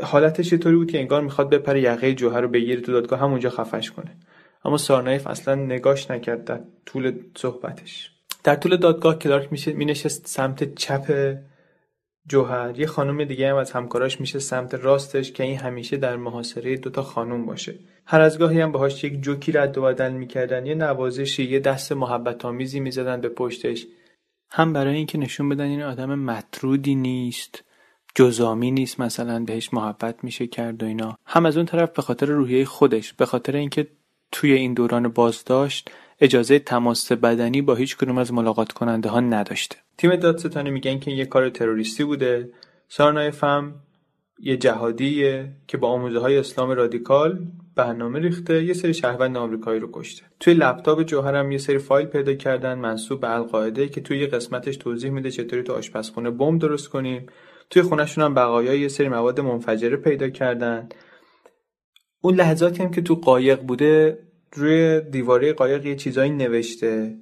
حالتش 0.04 0.54
طوری 0.54 0.76
بود 0.76 0.92
که 0.92 1.00
انگار 1.00 1.22
می‌خواد 1.22 1.50
بپره 1.50 1.82
یقه 1.82 2.14
جوهر 2.14 2.42
رو 2.42 2.48
بگیره 2.48 2.82
تو 2.82 2.92
دادگاه 2.92 3.20
همونجا 3.20 3.50
خفش 3.50 3.92
کنه. 3.92 4.18
اما 4.66 4.78
سارنایف 4.78 5.28
اصلا 5.28 5.56
نگاش 5.56 6.12
نکرد 6.12 6.46
در 6.46 6.60
طول 6.86 7.12
صحبتش. 7.38 8.12
در 8.44 8.56
طول 8.56 8.78
دادگاه 8.78 9.20
کلارک 9.20 9.52
میشه 9.52 9.74
مینشست 9.74 10.28
سمت 10.28 10.76
چپ 10.76 11.38
جوهر. 12.28 12.80
یه 12.80 12.88
خانم 12.88 13.24
دیگه 13.24 13.50
هم 13.50 13.56
از 13.56 13.72
همکاراش 13.72 14.22
میشه 14.22 14.40
سمت 14.40 14.74
راستش 14.74 15.32
که 15.32 15.44
این 15.44 15.58
همیشه 15.58 15.98
در 15.98 16.16
محاصره 16.16 16.78
دوتا 16.78 17.04
خانم 17.04 17.46
باشه. 17.46 17.76
هر 18.06 18.22
از 18.22 18.40
گاهی 18.40 18.62
هم 18.62 18.72
باهاش 18.72 19.04
یک 19.04 19.22
جوکی 19.22 19.52
رد 19.52 19.78
و 19.78 19.82
بدل 19.82 20.12
می‌کردن. 20.12 20.66
یه 20.66 20.76
نوازشی 20.76 21.44
یه 21.44 21.60
دست 21.60 21.92
محبت 21.92 22.46
آمیزی 22.46 22.80
می‌زدن 22.80 23.22
به 23.22 23.30
پشتش. 23.30 23.88
هم 24.52 24.74
برای 24.74 24.96
اینکه 24.96 25.18
نشون 25.18 25.50
بدن 25.50 25.66
این 25.66 25.82
آدم 25.82 26.16
مطرودی 26.16 26.96
نیست 26.96 27.64
جزامی 28.16 28.72
نیست 28.72 29.00
مثلا 29.00 29.44
بهش 29.44 29.74
محبت 29.74 30.24
میشه 30.24 30.48
کرد 30.48 30.84
و 30.84 30.86
اینا. 30.86 31.18
هم 31.26 31.46
از 31.46 31.58
اون 31.58 31.66
طرف 31.66 31.92
به 31.92 32.02
خاطر 32.02 32.26
روحیه 32.26 32.66
خودش 32.66 33.14
به 33.14 33.26
خاطر 33.26 33.56
اینکه 33.56 33.88
توی 34.32 34.54
این 34.54 34.74
دوران 34.74 35.08
بازداشت 35.08 35.92
اجازه 36.20 36.60
تماس 36.60 37.12
بدنی 37.12 37.62
با 37.62 37.76
هیچ 37.76 37.98
کنوم 37.98 38.18
از 38.18 38.34
ملاقات 38.34 38.72
کننده 38.72 39.10
ها 39.10 39.20
نداشته. 39.20 39.76
تیم 39.98 40.16
دادستانی 40.16 40.72
میگن 40.72 41.00
که 41.00 41.12
یه 41.12 41.26
کار 41.26 41.50
تروریستی 41.50 42.04
بوده. 42.04 42.50
سارنایف 42.88 43.44
هم 43.44 43.76
یه 44.40 44.58
جهادیه 44.58 45.52
که 45.68 45.78
با 45.78 45.90
آموزه 45.90 46.20
های 46.20 46.38
اسلام 46.38 46.70
رادیکال 46.70 47.48
برنامه 47.76 48.20
ریخته 48.20 48.64
یه 48.64 48.74
سری 48.74 48.94
شهروند 48.94 49.38
آمریکایی 49.38 49.80
رو 49.80 49.90
کشته. 49.94 50.24
توی 50.40 50.54
لپتاپ 50.54 51.02
جوهرم 51.04 51.52
یه 51.52 51.58
سری 51.58 51.78
فایل 51.78 52.06
پیدا 52.06 52.34
کردن 52.34 52.74
منصوب 52.74 53.22
به 53.22 53.36
القاعده 53.36 53.90
که 53.90 54.02
توی 54.02 54.20
یه 54.20 54.28
قسمتش 54.28 54.78
توضیح 54.78 55.12
میده 55.12 55.32
چطوری 55.32 55.64
تو 55.64 55.74
آشپزخونه 55.74 56.32
بمب 56.32 56.62
درست 56.62 56.90
کنیم. 56.90 57.26
توی 57.70 57.82
خونهشون 57.82 58.24
هم 58.24 58.34
بقایای 58.34 58.80
یه 58.80 58.88
سری 58.88 59.10
مواد 59.10 59.40
منفجره 59.40 59.98
پیدا 59.98 60.30
کردن. 60.30 60.90
اون 62.22 62.36
لحظاتی 62.36 62.84
هم 62.84 62.92
که 62.92 63.02
تو 63.02 63.16
قایق 63.16 63.62
بوده 63.62 64.27
روی 64.54 65.02
دیواره 65.02 65.54
قایق 65.54 65.86
یه 65.86 65.96
چیزایی 65.96 66.30
نوشته 66.30 67.16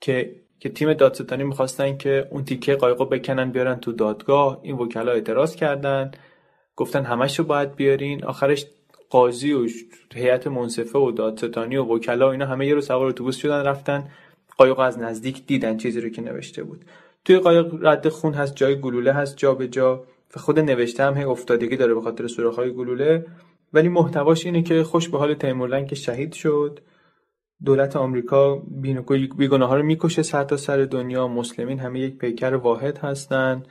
که 0.00 0.36
که 0.58 0.68
تیم 0.68 0.92
دادستانی 0.92 1.44
می‌خواستن 1.44 1.96
که 1.96 2.28
اون 2.30 2.44
تیکه 2.44 2.74
قایقو 2.74 3.04
بکنن 3.04 3.50
بیارن 3.50 3.74
تو 3.74 3.92
دادگاه. 3.92 4.60
این 4.62 4.74
وکلا 4.74 5.12
اعتراض 5.12 5.56
کردن. 5.56 6.10
گفتن 6.76 7.04
همش 7.04 7.38
رو 7.38 7.44
باید 7.44 7.76
بیارین. 7.76 8.24
آخرش 8.24 8.66
قاضی 9.10 9.52
و 9.52 9.68
هیئت 10.14 10.46
منصفه 10.46 10.98
و 10.98 11.10
دادستانی 11.10 11.76
و 11.76 11.84
وکلا 11.84 12.28
و 12.28 12.30
اینا 12.30 12.46
همه 12.46 12.66
یه 12.66 12.74
رو 12.74 12.80
سوار 12.80 13.06
اتوبوس 13.06 13.36
شدن 13.36 13.62
رفتن. 13.62 14.08
قایق 14.56 14.78
از 14.78 14.98
نزدیک 14.98 15.46
دیدن 15.46 15.76
چیزی 15.76 16.00
رو 16.00 16.08
که 16.08 16.22
نوشته 16.22 16.62
بود. 16.62 16.84
توی 17.24 17.38
قایق 17.38 17.74
رد 17.80 18.08
خون 18.08 18.34
هست 18.34 18.56
جای 18.56 18.80
گلوله 18.80 19.12
هست 19.12 19.36
جا 19.36 19.54
به 19.54 19.68
جا. 19.68 20.04
و 20.36 20.40
خود 20.40 20.58
نوشته 20.58 21.02
هم 21.02 21.16
هی 21.16 21.24
افتادگی 21.24 21.76
داره 21.76 21.94
به 21.94 22.00
خاطر 22.00 22.26
سوراخ‌های 22.26 22.72
گلوله. 22.72 23.26
ولی 23.74 23.88
محتواش 23.88 24.46
اینه 24.46 24.62
که 24.62 24.84
خوش 24.84 25.08
به 25.08 25.18
حال 25.18 25.34
تیمورلنگ 25.34 25.86
که 25.86 25.94
شهید 25.94 26.32
شد. 26.32 26.80
دولت 27.64 27.96
آمریکا 27.96 28.62
بیگناه 29.38 29.68
ها 29.68 29.76
رو 29.76 29.82
می‌کشه 29.82 30.22
سر 30.22 30.44
تا 30.44 30.56
سر 30.56 30.76
دنیا. 30.84 31.28
مسلمین 31.28 31.78
همه 31.78 32.00
یک 32.00 32.18
پیکر 32.18 32.54
واحد 32.54 32.98
هستن. 32.98 33.62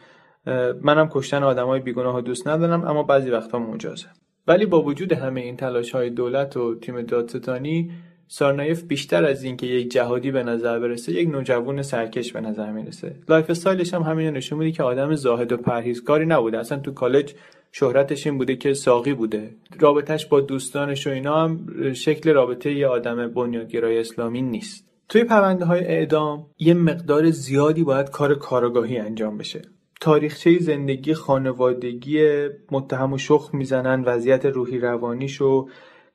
منم 0.82 1.10
کشتن 1.12 1.44
آدمای 1.44 1.80
بیگناه 1.80 2.22
دوست 2.22 2.48
ندارم 2.48 2.88
اما 2.88 3.04
بعضی 3.04 3.30
وقتا 3.30 3.60
مجازه 3.60 4.08
ولی 4.48 4.66
با 4.66 4.82
وجود 4.82 5.14
همه 5.14 5.42
این 5.42 5.58
تلاش 5.58 5.92
های 5.92 6.10
دولت 6.10 6.58
و 6.58 6.76
تیم 6.76 7.02
دادستانی 7.02 7.92
سارنایف 8.36 8.84
بیشتر 8.84 9.26
از 9.26 9.44
اینکه 9.44 9.68
یک 9.68 9.92
جهادی 9.92 10.32
به 10.32 10.44
نظر 10.44 10.80
برسه 10.80 11.12
یک 11.12 11.30
نوجوان 11.30 11.82
سرکش 11.82 12.34
به 12.34 12.42
نظر 12.42 12.72
می‌رسه. 12.72 13.16
lifestyle 13.30 13.50
ش 13.50 13.94
هم 13.94 14.02
همین 14.02 14.30
نشون 14.30 14.60
میده 14.60 14.72
که 14.72 14.84
آدم 14.84 15.16
زاهد 15.16 15.52
و 15.52 15.58
پرهیزکاری 15.58 16.26
نبوده. 16.26 16.60
اصلا 16.60 16.80
تو 16.80 16.92
کالج 16.92 17.34
شهرتش 17.72 18.28
این 18.28 18.38
بوده 18.38 18.56
که 18.56 18.74
ساقی 18.74 19.14
بوده. 19.14 19.50
رابطهش 19.80 20.26
با 20.26 20.40
دوستانش 20.40 21.08
و 21.08 21.10
اینا 21.10 21.44
هم 21.44 21.94
شکل 21.94 22.34
رابطه 22.34 22.74
یه 22.74 22.88
آدم 22.88 23.28
بنیادگرای 23.28 24.00
اسلامی 24.00 24.42
نیست. 24.42 24.88
توی 25.10 25.24
پرونده 25.24 25.66
های 25.66 25.80
اعدام 25.80 26.46
یه 26.60 26.74
مقدار 26.74 27.30
زیادی 27.30 27.84
باید 27.84 28.10
کار 28.10 28.36
کارگاهی 28.36 28.98
انجام 28.98 29.38
بشه. 29.38 29.62
تاریخچه 30.02 30.60
زندگی 30.60 31.14
خانوادگی 31.14 32.48
متهم 32.72 33.14
و 33.14 33.18
شخ 33.18 33.50
می‌زنن 33.54 34.04
وضعیت 34.04 34.46
روحی 34.46 34.80
روانیش 34.80 35.42
و 35.42 35.68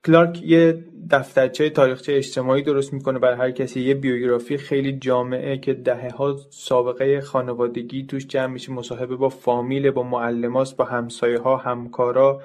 کلارک 0.08 0.42
یه 0.42 0.84
دفترچه 1.10 1.70
تاریخچه 1.70 2.12
اجتماعی 2.12 2.62
درست 2.62 2.92
می‌کنه 2.92 3.18
برای 3.18 3.36
هر 3.36 3.50
کسی. 3.50 3.80
یه 3.80 3.94
بیوگرافی 3.94 4.56
خیلی 4.56 4.92
جامعه 4.92 5.58
که 5.58 5.74
دهه 5.74 6.10
ها 6.16 6.36
سابقه 6.50 7.20
خانوادگی 7.20 8.06
توش 8.06 8.26
جمع 8.26 8.52
میشه 8.52 8.72
مصاحبه 8.72 9.16
با 9.16 9.28
فامیل 9.28 9.90
با 9.90 10.02
معلماست 10.02 10.76
با 10.76 10.84
همسایه 10.84 11.38
ها 11.38 11.56
همکارا. 11.56 12.42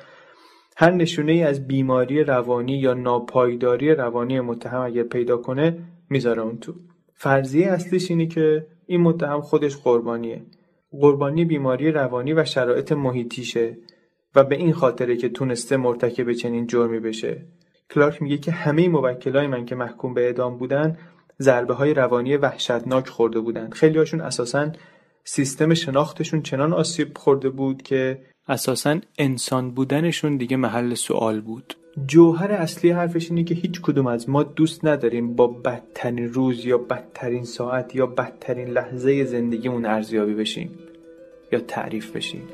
هر 0.77 0.91
نشونه 0.91 1.31
ای 1.31 1.43
از 1.43 1.67
بیماری 1.67 2.23
روانی 2.23 2.77
یا 2.77 2.93
ناپایداری 2.93 3.95
روانی 3.95 4.39
متهم 4.39 4.81
اگر 4.81 5.03
پیدا 5.03 5.37
کنه 5.37 5.77
می‌ذاره 6.09 6.41
اون 6.41 6.57
تو. 6.57 6.73
فرضیه 7.13 7.67
اصلیش 7.67 8.11
اینه 8.11 8.25
که 8.25 8.67
این 8.85 9.01
متهم 9.01 9.41
خودش 9.41 9.77
قربانیه. 9.77 10.41
قربانی 10.91 11.45
بیماری 11.45 11.91
روانی 11.91 12.33
و 12.33 12.45
شرایط 12.45 12.91
محیطیشه. 12.91 13.77
و 14.35 14.43
به 14.43 14.55
این 14.55 14.73
خاطره 14.73 15.17
که 15.17 15.29
تونسته 15.29 15.77
مرتکب 15.77 16.33
چنین 16.33 16.67
جرمی 16.67 16.99
بشه. 16.99 17.45
کلارک 17.89 18.21
میگه 18.21 18.37
که 18.37 18.51
همه 18.51 18.87
موکلای 18.87 19.47
من 19.47 19.65
که 19.65 19.75
محکوم 19.75 20.13
به 20.13 20.25
اعدام 20.25 20.57
بودن 20.57 20.97
ضربه 21.41 21.73
های 21.73 21.93
روانی 21.93 22.37
وحشتناک 22.37 23.07
خورده 23.07 23.39
بودن 23.39 23.69
خیلی 23.69 23.97
هاشون 23.97 24.21
اساسا 24.21 24.71
سیستم 25.23 25.73
شناختشون 25.73 26.41
چنان 26.41 26.73
آسیب 26.73 27.17
خورده 27.17 27.49
بود 27.49 27.81
که 27.81 28.19
اساسا 28.47 28.99
انسان 29.17 29.71
بودنشون 29.71 30.37
دیگه 30.37 30.57
محل 30.57 30.93
سوال 30.93 31.41
بود. 31.41 31.73
جوهر 32.07 32.51
اصلی 32.51 32.91
حرفش 32.91 33.29
اینه 33.29 33.43
که 33.43 33.55
هیچ 33.55 33.81
کدوم 33.81 34.07
از 34.07 34.29
ما 34.29 34.43
دوست 34.43 34.85
نداریم 34.85 35.35
با 35.35 35.47
بدترین 35.47 36.33
روز 36.33 36.65
یا 36.65 36.77
بدترین 36.77 37.43
ساعت 37.43 37.95
یا 37.95 38.05
بدترین 38.05 38.67
لحظه 38.67 39.23
زندگیمون 39.23 39.85
ارزیابی 39.85 40.33
بشیم 40.33 40.79
یا 41.51 41.59
تعریف 41.59 42.15
بشیم. 42.15 42.47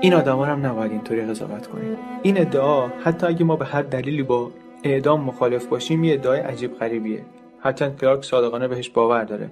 این 0.00 0.14
آدما 0.14 0.44
هم 0.44 0.66
نباید 0.66 0.92
اینطوری 0.92 1.22
قضاوت 1.22 1.66
کنیم. 1.66 1.96
این 2.22 2.40
ادعا 2.40 2.88
حتی 2.88 3.26
اگه 3.26 3.44
ما 3.44 3.56
به 3.56 3.64
هر 3.64 3.82
دلیلی 3.82 4.22
با 4.22 4.50
اعدام 4.84 5.20
مخالف 5.20 5.66
باشیم 5.66 6.04
یه 6.04 6.14
ادعای 6.14 6.40
عجیب 6.40 6.74
غریبیه. 6.74 7.22
هرچند 7.60 8.00
کلارک 8.00 8.24
صادقانه 8.24 8.68
بهش 8.68 8.90
باور 8.90 9.24
داره. 9.24 9.50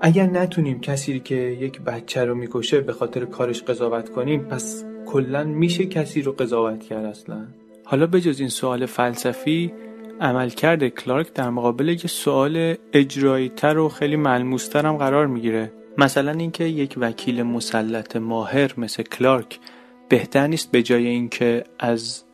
اگر 0.00 0.26
نتونیم 0.26 0.80
کسی 0.80 1.20
که 1.20 1.34
یک 1.34 1.80
بچه 1.80 2.24
رو 2.24 2.34
می‌کشه 2.34 2.80
به 2.80 2.92
خاطر 2.92 3.24
کارش 3.24 3.62
قضاوت 3.62 4.08
کنیم 4.10 4.44
پس 4.44 4.84
کلا 5.06 5.44
میشه 5.44 5.86
کسی 5.86 6.22
رو 6.22 6.32
قضاوت 6.32 6.82
کرد 6.82 7.04
اصلا؟ 7.04 7.46
حالا 7.84 8.06
بجز 8.06 8.40
این 8.40 8.48
سوال 8.48 8.86
فلسفی 8.86 9.72
عملکرد 10.20 10.88
کلارک 10.88 11.32
در 11.32 11.50
مقابل 11.50 11.88
یک 11.88 12.06
سوال 12.06 12.74
اجرایی 12.92 13.48
تر 13.48 13.78
و 13.78 13.88
خیلی 13.88 14.16
ملموستر 14.16 14.86
هم 14.86 14.96
قرار 14.96 15.26
می‌گیره. 15.26 15.72
مثلا 15.98 16.30
اینکه 16.30 16.64
یک 16.64 16.94
وکیل 17.00 17.42
مسلط 17.42 18.16
ماهر 18.16 18.74
مثل 18.76 19.02
کلارک 19.02 19.58
بهتر 20.08 20.46
نیست 20.46 20.70
به 20.70 20.82
جای 20.82 21.06
اینکه 21.06 21.64
از 21.78 22.24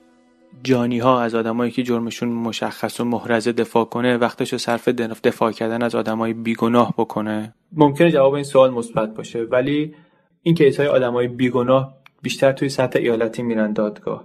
جانی 0.62 0.98
ها 0.98 1.20
از 1.20 1.34
آدمایی 1.34 1.70
که 1.72 1.82
جرمشون 1.82 2.28
مشخص 2.28 3.00
و 3.00 3.04
محرزه 3.04 3.52
دفاع 3.52 3.84
کنه 3.84 4.16
وقتش 4.16 4.52
رو 4.52 4.58
صرف 4.58 4.88
دفاع 4.88 5.52
کردن 5.52 5.82
از 5.82 5.94
آدمای 5.94 6.32
بیگناه 6.32 6.94
بکنه؟ 6.98 7.54
ممکنه 7.72 8.10
جواب 8.10 8.34
این 8.34 8.44
سوال 8.44 8.70
مثبت 8.70 9.14
باشه 9.14 9.42
ولی 9.42 9.94
این 10.42 10.54
کیس 10.54 10.80
های 10.80 10.88
آدمای 10.88 11.28
بیگناه 11.28 11.94
بیشتر 12.22 12.52
توی 12.52 12.68
سطح 12.68 12.98
ایالتی 12.98 13.42
میرن 13.42 13.72
دادگاه. 13.72 14.24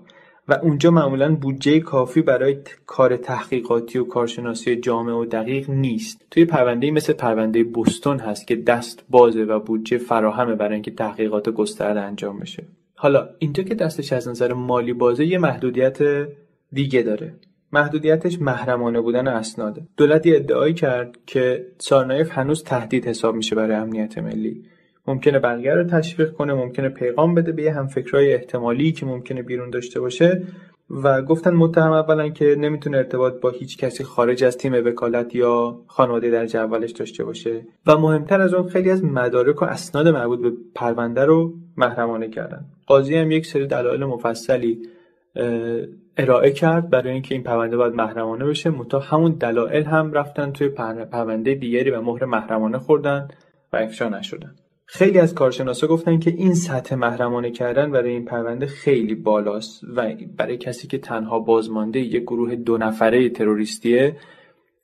و 0.49 0.53
اونجا 0.53 0.91
معمولا 0.91 1.35
بودجه 1.35 1.79
کافی 1.79 2.21
برای 2.21 2.57
کار 2.85 3.17
تحقیقاتی 3.17 3.99
و 3.99 4.03
کارشناسی 4.03 4.75
جامع 4.75 5.13
و 5.13 5.25
دقیق 5.25 5.69
نیست. 5.69 6.25
توی 6.31 6.45
پرونده 6.45 6.91
مثل 6.91 7.13
پرونده 7.13 7.63
بوستون 7.63 8.19
هست 8.19 8.47
که 8.47 8.55
دست 8.55 9.03
بازه 9.09 9.43
و 9.43 9.59
بودجه 9.59 9.97
فراهمه 9.97 10.55
برای 10.55 10.73
اینکه 10.73 10.91
تحقیقات 10.91 11.49
گسترده 11.49 11.99
انجام 11.99 12.39
بشه. 12.39 12.63
حالا 12.95 13.29
اینجا 13.39 13.63
که 13.63 13.75
دستش 13.75 14.13
از 14.13 14.27
نظر 14.27 14.53
مالی 14.53 14.93
بازه 14.93 15.25
یه 15.25 15.37
محدودیت 15.37 16.27
دیگه 16.73 17.01
داره. 17.01 17.33
محدودیتش 17.73 18.41
محرمانه 18.41 19.01
بودن 19.01 19.27
اسناده. 19.27 19.81
دولت 19.97 20.21
ادعایی 20.25 20.73
کرد 20.73 21.17
که 21.25 21.65
سارنایف 21.77 22.31
هنوز 22.31 22.63
تهدید 22.63 23.07
حساب 23.07 23.35
میشه 23.35 23.55
برای 23.55 23.75
امنیت 23.75 24.17
ملی. 24.17 24.63
ممکنه 25.09 25.39
بقیه 25.39 25.73
رو 25.73 25.83
تشویق 25.83 26.31
کنه 26.31 26.53
ممکنه 26.53 26.89
پیغام 26.89 27.35
بده 27.35 27.51
به 27.51 27.63
یه 27.63 27.73
همفکرای 27.73 28.33
احتمالی 28.33 28.91
که 28.91 29.05
ممکنه 29.05 29.41
بیرون 29.41 29.69
داشته 29.69 29.99
باشه. 29.99 30.43
و 31.03 31.21
گفتن 31.21 31.53
متهم 31.53 31.91
اولا 31.91 32.29
که 32.29 32.55
نمی‌تونه 32.59 32.97
ارتباط 32.97 33.33
با 33.41 33.49
هیچ 33.49 33.77
کسی 33.77 34.03
خارج 34.03 34.43
از 34.43 34.57
تیم 34.57 34.73
وکالت 34.73 35.35
یا 35.35 35.79
خانواده 35.87 36.29
در 36.29 36.57
اولش 36.57 36.91
داشته 36.91 37.23
باشه. 37.23 37.61
و 37.87 37.97
مهمتر 37.97 38.41
از 38.41 38.53
اون 38.53 38.67
خیلی 38.67 38.89
از 38.89 39.03
مدارک 39.03 39.61
و 39.61 39.65
اسناد 39.65 40.07
مربوط 40.07 40.41
به 40.41 40.51
پرونده 40.75 41.25
رو 41.25 41.53
محرمانه 41.77 42.29
کردن. 42.29 42.65
قاضی 42.87 43.15
هم 43.15 43.31
یک 43.31 43.45
سری 43.45 43.67
دلایل 43.67 44.05
مفصلی 44.05 44.79
ارائه 46.17 46.51
کرد. 46.51 46.89
برای 46.89 47.13
اینکه 47.13 47.35
این 47.35 47.43
پرونده 47.43 47.77
باید 47.77 47.93
محرمانه 47.93 48.45
بشه 48.45 48.69
متا 48.69 48.99
همون 48.99 49.31
دلایل 49.31 49.83
هم 49.83 50.13
رفتن 50.13 50.51
توی 50.51 50.69
پرونده 51.11 51.55
دیگری 51.55 51.91
و 51.91 52.01
مهر 52.01 52.25
محرمانه 52.25 52.77
خوردن 52.77 53.27
و 53.73 53.77
افشا 53.77 54.09
نشدن. 54.09 54.55
خیلی 54.91 55.19
از 55.19 55.33
کارشناسا 55.33 55.87
گفتن 55.87 56.19
که 56.19 56.31
این 56.31 56.53
سطح 56.53 56.95
محرمانه 56.95 57.51
کردن 57.51 57.91
برای 57.91 58.11
این 58.11 58.25
پرونده 58.25 58.65
خیلی 58.65 59.15
بالاست 59.15 59.83
و 59.95 60.13
برای 60.37 60.57
کسی 60.57 60.87
که 60.87 60.97
تنها 60.97 61.39
بازمانده 61.39 61.99
یک 61.99 62.23
گروه 62.23 62.55
دو 62.55 62.77
نفره 62.77 63.29
تروریستیه 63.29 64.15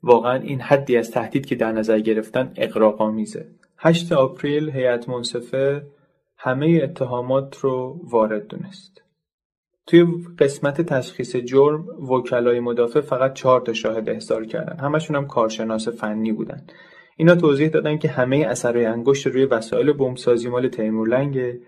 واقعا 0.04 0.39
این 0.39 0.62
حدی 0.62 0.98
از 0.98 1.12
تهدید 1.12 1.46
که 1.46 1.56
در 1.56 1.72
نظر 1.72 2.00
گرفتن 2.00 2.54
اقراق‌آمیزه 2.56 3.46
8 3.78 4.12
آپریل 4.12 4.70
هیئت 4.70 5.10
منصفه 5.10 5.86
همه 6.38 6.80
اتهامات 6.84 7.58
رو 7.58 8.00
وارد 8.04 8.48
دونست. 8.48 9.02
توی 9.88 10.06
قسمت 10.39 10.82
تشخیص 10.82 11.36
جرم 11.36 11.88
وکلای 12.12 12.60
مدافع 12.60 13.02
فقط 13.02 13.34
چهار 13.34 13.62
تا 13.62 13.74
شاهد 13.74 14.10
احضار 14.10 14.46
کردن. 14.46 14.78
همشون 14.80 15.15
هم 15.15 15.28
کارشناس 15.28 15.88
فنی 15.88 16.32
بودن. 16.32 16.62
اینا 17.17 17.36
توضیح 17.36 17.67
دادن 17.67 17.97
که 17.97 18.08
همه 18.08 18.38
اثرهای 18.38 18.86
انگشت 18.86 19.28
روی 19.28 19.45
وسایل 19.45 19.93
بمبسازی 19.93 20.49
مال 20.49 20.67
تیمورلنگه 20.67 21.60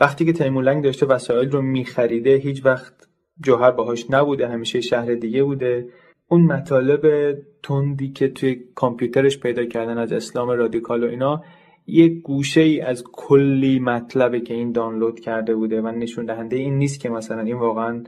وقتی 0.00 0.24
که 0.24 0.32
تیمورلنگ 0.32 0.84
داشته 0.84 1.06
وسایل 1.06 1.50
رو 1.50 1.62
میخریده 1.62 2.34
هیچ 2.34 2.66
وقت 2.66 2.94
جوهر 3.40 3.70
باهاش 3.70 4.10
نبوده 4.10 4.48
همیشه 4.48 4.80
شهر 4.80 5.14
دیگه 5.14 5.42
بوده. 5.42 5.88
اون 6.28 6.42
مطالب 6.42 7.34
تندی 7.62 8.12
که 8.12 8.28
توی 8.28 8.60
کامپیوترش 8.74 9.40
پیدا 9.40 9.64
کردن 9.64 9.98
از 9.98 10.12
اسلام 10.12 10.50
رادیکال 10.50 11.04
و 11.04 11.08
اینا 11.08 11.42
یک 11.86 12.22
گوشه 12.22 12.60
ای 12.60 12.80
از 12.80 13.04
کلی 13.12 13.78
مطلبه 13.78 14.40
که 14.40 14.54
این 14.54 14.72
دانلود 14.72 15.20
کرده 15.20 15.54
بوده 15.54 15.80
و 15.80 15.88
نشون 15.88 16.24
دهنده 16.24 16.56
این 16.56 16.78
نیست 16.78 17.00
که 17.00 17.08
مثلا 17.08 17.40
این 17.40 17.56
واقعا 17.56 18.04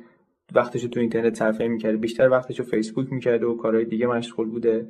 وقتش 0.54 0.82
تو 0.82 1.00
اینترنت 1.00 1.34
صرفه 1.34 1.68
می‌کرده 1.68 1.96
بیشتر 1.96 2.28
وقتش 2.28 2.58
رو 2.58 2.64
فیسبوک 2.64 3.12
می‌کرده 3.12 3.46
و 3.46 3.56
کارهای 3.56 3.84
دیگه 3.84 4.06
مشغول 4.06 4.48
بوده. 4.48 4.86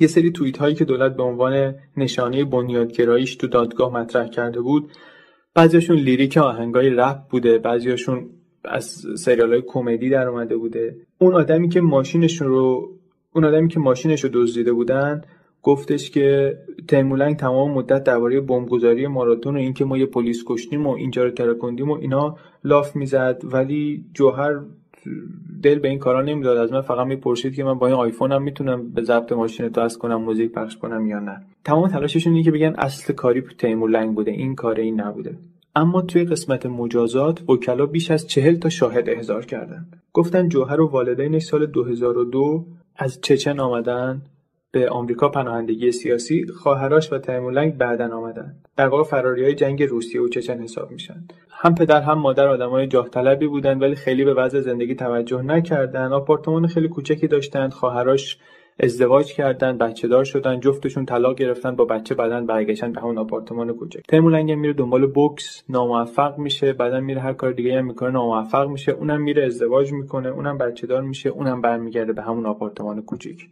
یه 0.00 0.06
سری 0.06 0.30
توییت 0.30 0.58
هایی 0.58 0.74
که 0.74 0.84
دولت 0.84 1.16
به 1.16 1.22
عنوان 1.22 1.74
نشانه 1.96 2.44
بنیادگراییش 2.44 3.36
تو 3.36 3.46
دادگاه 3.46 3.92
مطرح 3.92 4.28
کرده 4.28 4.60
بود 4.60 4.90
بعضیاشون 5.54 5.96
لیریک 5.96 6.36
آهنگای 6.36 6.90
رپ 6.90 7.28
بوده 7.30 7.58
بعضیاشون 7.58 8.30
از 8.64 9.06
سریال 9.18 9.52
های 9.52 9.62
کمدی 9.66 10.10
در 10.10 10.28
اومده 10.28 10.56
بوده. 10.56 10.96
اون 11.18 11.34
آدمی 11.34 11.68
که 11.68 11.80
ماشینش 11.80 12.42
رو 12.42 12.88
اون 13.32 13.44
آدمی 13.44 13.68
که 13.68 13.80
ماشینش 13.80 14.24
رو 14.24 14.30
دزدیده 14.32 14.72
بودن 14.72 15.22
گفتش 15.62 16.10
که 16.10 16.58
تیمولنگ 16.88 17.36
تمام 17.36 17.70
مدت 17.70 18.04
درباره 18.04 18.40
بمبگذاری 18.40 19.06
ماراتون 19.06 19.56
و 19.56 19.58
اینکه 19.58 19.84
ما 19.84 19.98
یه 19.98 20.06
پلیس 20.06 20.44
کشتیم 20.46 20.86
و 20.86 20.90
اینجا 20.90 21.24
رو 21.24 21.30
ترکوندیم 21.30 21.90
و 21.90 21.94
اینا 21.94 22.36
لاف 22.64 22.96
می‌زد 22.96 23.40
ولی 23.44 24.04
جوهر 24.14 24.60
دل 25.62 25.78
به 25.78 25.88
این 25.88 25.98
کارا 25.98 26.22
نمی‌داد. 26.22 26.56
از 26.56 26.72
من 26.72 26.80
فقط 26.80 27.06
می‌پرسید 27.06 27.54
که 27.54 27.64
من 27.64 27.78
با 27.78 27.86
این 27.86 27.96
آیفونم 27.96 28.42
می‌تونم 28.42 28.90
به 28.90 29.02
ضبط 29.02 29.32
ماشین 29.32 29.68
تو 29.68 29.80
از 29.80 29.98
کنم 29.98 30.22
موزیک 30.22 30.52
پخش 30.52 30.76
کنم 30.76 31.06
یا 31.06 31.18
نه. 31.18 31.42
تمام 31.64 31.88
تلاششون 31.88 32.32
اینه 32.32 32.44
که 32.44 32.50
بگن 32.50 32.74
اصل 32.78 33.12
کاری 33.12 33.42
تیمور 33.58 33.90
لنگ 33.90 34.14
بوده 34.14 34.30
این 34.30 34.54
کار 34.54 34.80
این 34.80 35.00
نبوده. 35.00 35.38
اما 35.76 36.02
توی 36.02 36.24
قسمت 36.24 36.66
مجازات 36.66 37.50
وکلا 37.50 37.86
بیش 37.86 38.10
از 38.10 38.26
چهل 38.26 38.56
تا 38.56 38.68
شاهد 38.68 39.08
احضار 39.08 39.44
کردن 39.44 39.86
گفتن 40.12 40.48
جوهر 40.48 40.80
و 40.80 40.88
والدینش 40.88 41.42
سال 41.42 41.66
2002 41.66 42.66
از 42.96 43.20
چچن 43.20 43.60
آمدن 43.60 44.22
به 44.70 44.88
آمریکا 44.88 45.28
پناهندگی 45.28 45.92
سیاسی 45.92 46.46
خواهرش 46.46 47.12
و 47.12 47.18
تیمورلنگ 47.18 47.76
بعدا 47.76 48.16
آمدن. 48.16 48.54
در 48.76 48.88
واقع 48.88 49.02
فراری 49.02 49.44
های 49.44 49.54
جنگ 49.54 49.82
روسیه 49.82 50.20
و 50.20 50.28
چچن 50.28 50.58
حساب 50.58 50.90
میشن. 50.90 51.24
هم 51.58 51.74
پدر 51.74 52.00
هم 52.00 52.18
مادر 52.18 52.48
آدمای 52.48 52.86
جاه 52.86 53.08
طلبی 53.08 53.46
بودن 53.46 53.78
ولی 53.78 53.94
خیلی 53.94 54.24
به 54.24 54.34
وضع 54.34 54.60
زندگی 54.60 54.94
توجه 54.94 55.42
نکردن 55.42 56.12
آپارتمان 56.12 56.66
خیلی 56.66 56.88
کوچکی 56.88 57.26
داشتند 57.28 57.72
خواهرش 57.72 58.38
ازدواج 58.80 59.32
کردن 59.32 59.78
بچه 59.78 60.08
دار 60.08 60.24
شدن 60.24 60.60
جفتشون 60.60 61.06
طلاق 61.06 61.38
گرفتن 61.38 61.76
با 61.76 61.84
بچه 61.84 62.14
بعدن 62.14 62.46
برگشتن 62.46 62.92
به 62.92 63.00
همون 63.00 63.18
آپارتمان 63.18 63.72
کوچک. 63.72 64.00
تیمولنگ 64.08 64.52
میره 64.52 64.72
دنبال 64.72 65.06
بوکس 65.06 65.62
ناموفق 65.68 66.38
میشه 66.38 66.72
بعدا 66.72 67.00
میره 67.00 67.20
هر 67.20 67.32
کار 67.32 67.52
دیگه 67.52 67.78
هم 67.78 67.86
می‌کنه 67.86 68.10
ناموفق 68.10 68.68
میشه 68.68 68.92
اونم 68.92 69.22
میره 69.22 69.44
ازدواج 69.44 69.92
می‌کنه 69.92 70.28
اونم 70.28 70.58
بچه 70.58 70.86
دار 70.86 71.02
میشه 71.02 71.28
اونم 71.28 71.60
برمیگرده 71.60 72.12
به 72.12 72.22
همون 72.22 72.46
آپارتمان 72.46 73.02
کوچیک. 73.02 73.48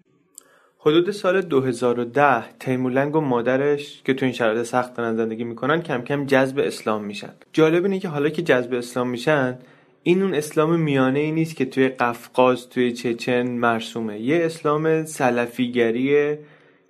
حدود 0.87 1.11
سال 1.11 1.41
2010 1.41 2.51
تیمولنگ 2.61 3.17
و 3.17 3.21
مادرش 3.21 4.03
که 4.05 4.15
تو 4.15 4.25
این 4.25 4.35
شرایط 4.35 4.63
سخت 4.63 4.95
دارن 4.95 5.17
زندگی 5.17 5.45
می‌کنن 5.45 5.83
کم 5.83 6.03
کم 6.03 6.27
جذب 6.27 6.59
اسلام 6.59 7.05
میشن. 7.05 7.33
جالب 7.53 7.85
اینه 7.85 7.99
که 7.99 8.09
حالا 8.09 8.29
که 8.29 8.43
جذب 8.43 8.75
اسلام 8.75 9.09
میشن 9.09 9.59
این 10.03 10.23
اون 10.23 10.35
اسلام 10.35 10.81
میانه 10.81 11.19
ای 11.19 11.33
نیست 11.33 11.57
که 11.57 11.65
توی 11.65 11.89
قفقاز 11.89 12.69
توی 12.69 12.93
چچن 12.93 13.47
مرسومه. 13.47 14.21
یه 14.21 14.45
اسلام 14.45 15.05
سلفیگریه 15.05 16.39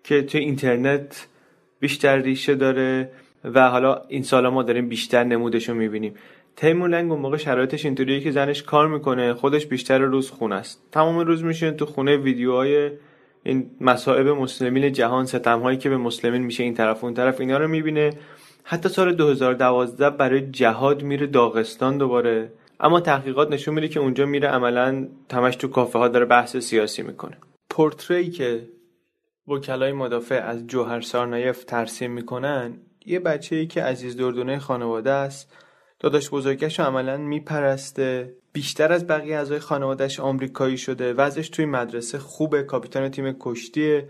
که 0.05 0.23
توی 0.23 0.41
اینترنت 0.41 1.27
بیشتر 1.81 2.17
ریشه 2.17 2.55
داره 2.55 3.11
و 3.45 3.69
حالا 3.69 4.03
این 4.09 4.23
سالا 4.23 4.51
ما 4.51 4.63
داریم 4.63 4.89
بیشتر 4.89 5.25
نمودش 5.25 5.69
رو 5.69 5.75
می‌بینیم. 5.75 6.15
تیمور 6.57 6.89
لنگ 6.89 7.13
اون 7.13 7.21
موقع 7.21 7.37
شرایطش 7.37 7.85
اینطوریه 7.85 8.21
که 8.21 8.31
زنش 8.31 8.63
کار 8.63 8.89
می‌کنه 8.89 9.35
خودش 9.35 9.67
بیشتر 9.67 9.99
روز 9.99 10.31
خونه 10.31 10.55
است. 10.55 10.83
تمام 10.93 11.19
روز 11.19 11.45
میشین 11.45 11.71
تو 11.71 11.87
خونه 11.87 12.17
ویدیوهای 12.17 12.91
این 13.45 13.71
مصائب 13.81 14.29
مسلمین 14.29 14.93
جهان 14.93 15.27
ستم 15.27 15.61
هایی 15.61 15.79
که 15.79 15.89
به 15.89 15.97
مسلمین 15.97 16.43
میشه 16.43 16.63
این 16.63 16.75
طرف 16.75 17.05
اون 17.05 17.15
طرف 17.15 17.41
اینا 17.41 17.59
رو 17.59 17.69
می‌بینه. 17.69 18.11
حتی 18.65 18.89
سال 18.89 19.15
2012 19.15 20.11
برای 20.11 20.51
جهاد 20.51 21.03
میره 21.03 21.27
داغستان 21.27 21.99
دوباره. 21.99 22.53
اما 22.81 23.01
تحقیقات 23.01 23.51
نشون 23.51 23.75
میده 23.75 23.89
که 23.89 24.01
اونجا 24.01 24.27
میره 24.27 24.49
عملا 24.49 25.09
تمش 25.29 25.57
تو 25.57 25.69
کافه 25.69 25.99
ها 25.99 26.09
داره 26.09 26.25
بحث 26.25 26.57
سیاسی 26.57 27.03
می‌کنه. 27.03 27.37
پورتری 27.71 28.31
که 28.31 28.69
وکلای 29.49 29.93
مدافع 29.93 30.43
از 30.47 30.67
جوهر 30.67 31.01
سارنایف 31.01 31.65
ترسیم 31.65 32.11
می‌کنن 32.11 32.75
یه 33.07 33.21
بچه 33.21 33.57
ای 33.57 33.67
که 33.67 33.83
عزیز 33.83 34.17
دردونه 34.17 34.59
خانواده 34.59 35.11
است. 35.11 35.57
داداش 36.05 36.31
بزرگش 36.31 36.81
عملا 36.81 37.17
میپرسته. 37.17 38.35
بیشتر 38.53 38.93
از 38.93 39.07
بقیه 39.07 39.37
اعضای 39.37 39.59
خانوادهش 39.59 40.21
آمریکایی 40.21 40.79
شده. 40.79 41.13
وضعش 41.13 41.49
توی 41.49 41.65
مدرسه 41.65 42.19
خوبه. 42.19 42.63
کاپیتان 42.63 43.09
تیم 43.09 43.37
کشتیه. 43.41 44.09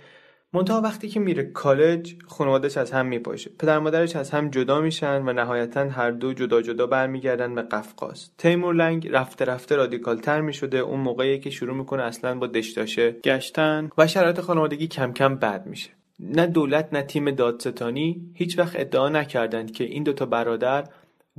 منتها 0.53 0.81
وقتی 0.81 1.09
که 1.09 1.21
میره 1.21 1.43
کالج 1.45 2.15
خانوادهش 2.27 2.77
از 2.77 2.93
هم 2.93 3.07
میپاشه 3.07 3.51
پدر 3.59 3.79
مادرش 3.79 4.17
از 4.17 4.31
هم 4.31 4.51
جدا 4.51 4.81
میشن 4.81 5.23
و 5.23 5.33
نهایتا 5.33 5.81
هر 5.81 6.11
دو 6.11 6.33
جدا 6.33 6.63
جدا 6.63 6.87
برمیگردن 6.87 7.55
به 7.55 7.63
قفقاز. 7.63 8.31
تیمور 8.39 8.75
لنگ 8.75 9.09
رفته 9.09 9.45
رفته 9.45 9.77
رادیکال 9.77 10.17
تر 10.17 10.41
می‌شده. 10.41 10.79
اون 10.79 11.01
موقعی 11.01 11.39
که 11.39 11.51
شروع 11.51 11.77
می‌کنه 11.77 12.03
اصلا 12.03 12.39
با 12.39 12.47
دشتاشه 12.47 13.13
گشتن 13.25 13.91
و 13.99 14.07
شرایط 14.07 14.41
خانوادگی 14.41 14.87
کم 14.87 15.13
کم 15.13 15.37
بد 15.37 15.67
میشه. 15.67 15.91
نه 16.21 16.47
دولت 16.47 16.89
نه 16.93 17.03
تیم 17.03 17.31
دادستانی 17.31 18.31
هیچ 18.35 18.59
وقت 18.59 18.73
ادعا 18.81 19.09
نکردند 19.09 19.73
که 19.73 19.85
این 19.85 20.03
دوتا 20.03 20.27
برادر 20.27 20.85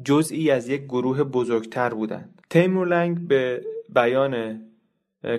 جزئی 0.03 0.51
از 0.51 0.69
یک 0.69 0.83
گروه 0.83 1.23
بزرگتر 1.23 1.89
بودند. 1.89 2.41
تیمور 2.49 2.87
لنگ 2.87 3.27
به 3.27 3.61
بیان 3.95 4.61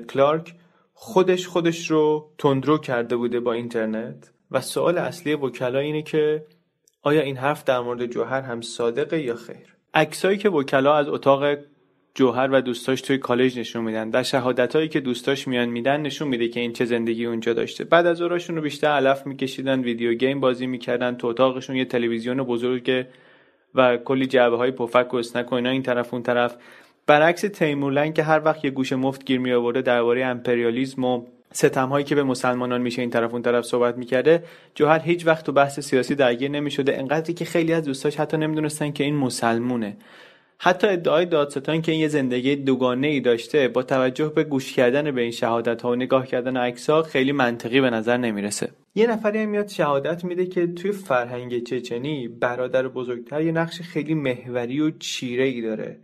کلارک 0.09 0.55
خودش 0.95 1.47
خودش 1.47 1.91
رو 1.91 2.31
تندرو 2.39 2.79
کرده 2.79 3.17
بوده 3.17 3.41
با 3.41 3.53
اینترنت 3.53 4.33
و 4.51 4.61
سوال 4.61 4.99
اصلی 4.99 5.35
وکلا 5.35 5.79
اینه 5.79 6.03
که 6.03 6.45
آیا 7.03 7.21
این 7.21 7.37
حرف 7.37 7.65
در 7.65 7.81
مورد 7.81 8.07
جوهر 8.07 8.41
هم 8.41 8.61
صادقه 8.61 9.23
یا 9.23 9.35
خیر؟ 9.35 9.77
عکسایی 9.95 10.39
که 10.39 10.49
وکلا 10.49 10.97
از 10.97 11.09
اتاق 11.09 11.59
جوهر 12.15 12.51
و 12.53 12.61
دوستاش 12.61 13.01
توی 13.01 13.19
کالج 13.19 13.59
نشون 13.59 13.85
میدن 13.85 14.11
و 14.13 14.23
شهادتهایی 14.23 14.89
که 14.89 15.01
دوستاش 15.01 15.49
میان 15.49 15.69
میدن 15.69 16.01
نشون 16.01 16.29
میده 16.29 16.49
که 16.49 16.61
این 16.61 16.73
چه 16.73 16.85
زندگی 16.85 17.27
اونجا 17.27 17.53
داشته. 17.53 17.85
بعد 17.85 18.07
از 18.07 18.21
ظهراشون 18.21 18.57
رو 18.57 18.63
بیشتر 18.63 18.89
علف 18.89 19.27
میکشیدن 19.27 19.81
video 19.81 20.15
game 20.15 20.41
بازی 20.41 20.67
می‌کردن 20.67 21.17
تو 21.17 21.27
اتاقشون 21.27 21.77
یه 21.77 21.85
تلویزیون 21.85 22.43
بزرگ 22.43 23.07
و 23.75 23.97
کلی 23.97 24.27
جعبه 24.27 24.57
های 24.57 24.71
پفک 24.71 25.15
و 25.15 25.17
snack 25.17 25.53
و 25.53 25.55
اینا 25.55 25.71
این 25.71 25.83
طرف 25.83 26.15
اون 26.15 26.23
طرف. 26.23 26.57
برعکس 27.07 27.41
تیمورلنگ 27.41 28.15
که 28.15 28.23
هر 28.23 28.43
وقت 28.45 28.65
یه 28.65 28.71
گوش 28.71 28.93
مفت 28.93 29.25
گیر 29.25 29.41
می 29.41 29.53
آورده 29.53 29.83
درباره 29.83 30.25
امپریالیسم 30.25 31.05
و 31.05 31.23
ستم 31.53 31.89
هایی 31.89 32.05
که 32.05 32.15
به 32.15 32.23
مسلمانان 32.23 32.81
میشه 32.81 33.03
این 33.03 33.11
طرف 33.11 33.33
اون 33.33 33.43
طرف 33.43 33.65
صحبت 33.65 33.97
می‌کرده 33.97 34.45
جوهر 34.75 34.99
هیچ 34.99 35.27
وقت 35.27 35.47
تو 35.47 35.53
بحث 35.53 35.81
سیاسی 35.81 36.15
درگیر 36.15 36.51
نمی‌شده. 36.51 36.99
انقدری 36.99 37.35
که 37.35 37.45
خیلی 37.45 37.73
از 37.73 37.85
دوستاش 37.85 38.17
حتی 38.17 38.37
نمی‌دونستن 38.37 38.93
که 38.93 39.05
این 39.05 39.17
مسلمونه. 39.17 39.97
حتی 40.59 40.87
ادعای 40.87 41.27
دادستان 41.27 41.83
که 41.83 41.93
این 41.93 42.01
یه 42.01 42.09
زندگی 42.09 42.57
دوگانه 42.57 43.07
ای 43.07 43.21
داشته 43.21 43.69
با 43.69 43.83
توجه 43.83 44.29
به 44.29 44.45
گوش 44.45 44.73
کردن 44.73 45.11
به 45.11 45.21
این 45.21 45.31
شهادت 45.31 45.83
ها 45.83 45.91
و 45.91 45.95
نگاه 45.95 46.27
کردن 46.27 46.57
عکس 46.57 46.91
ها 46.91 47.03
خیلی 47.03 47.33
منطقی 47.33 47.81
به 47.81 47.91
نظر 47.91 48.17
نمی‌رسه. 48.17 48.71
یه 48.95 49.07
نفری 49.07 49.39
هم 49.39 49.49
میاد 49.49 49.69
شهادت 49.69 50.25
میده 50.25 50.47
که 50.47 50.67
توی 50.67 50.93
فرهنگ 50.93 51.65
چچنی 51.65 52.29
برادر 52.29 52.89
بزرگتر 52.89 53.43
یه 53.43 53.53
نقش 53.53 53.81
خیلی 53.81 54.15
محوری 54.15 54.81
و 54.81 54.91
چیره 54.91 55.45
ای 55.45 55.63
داره 55.63 55.99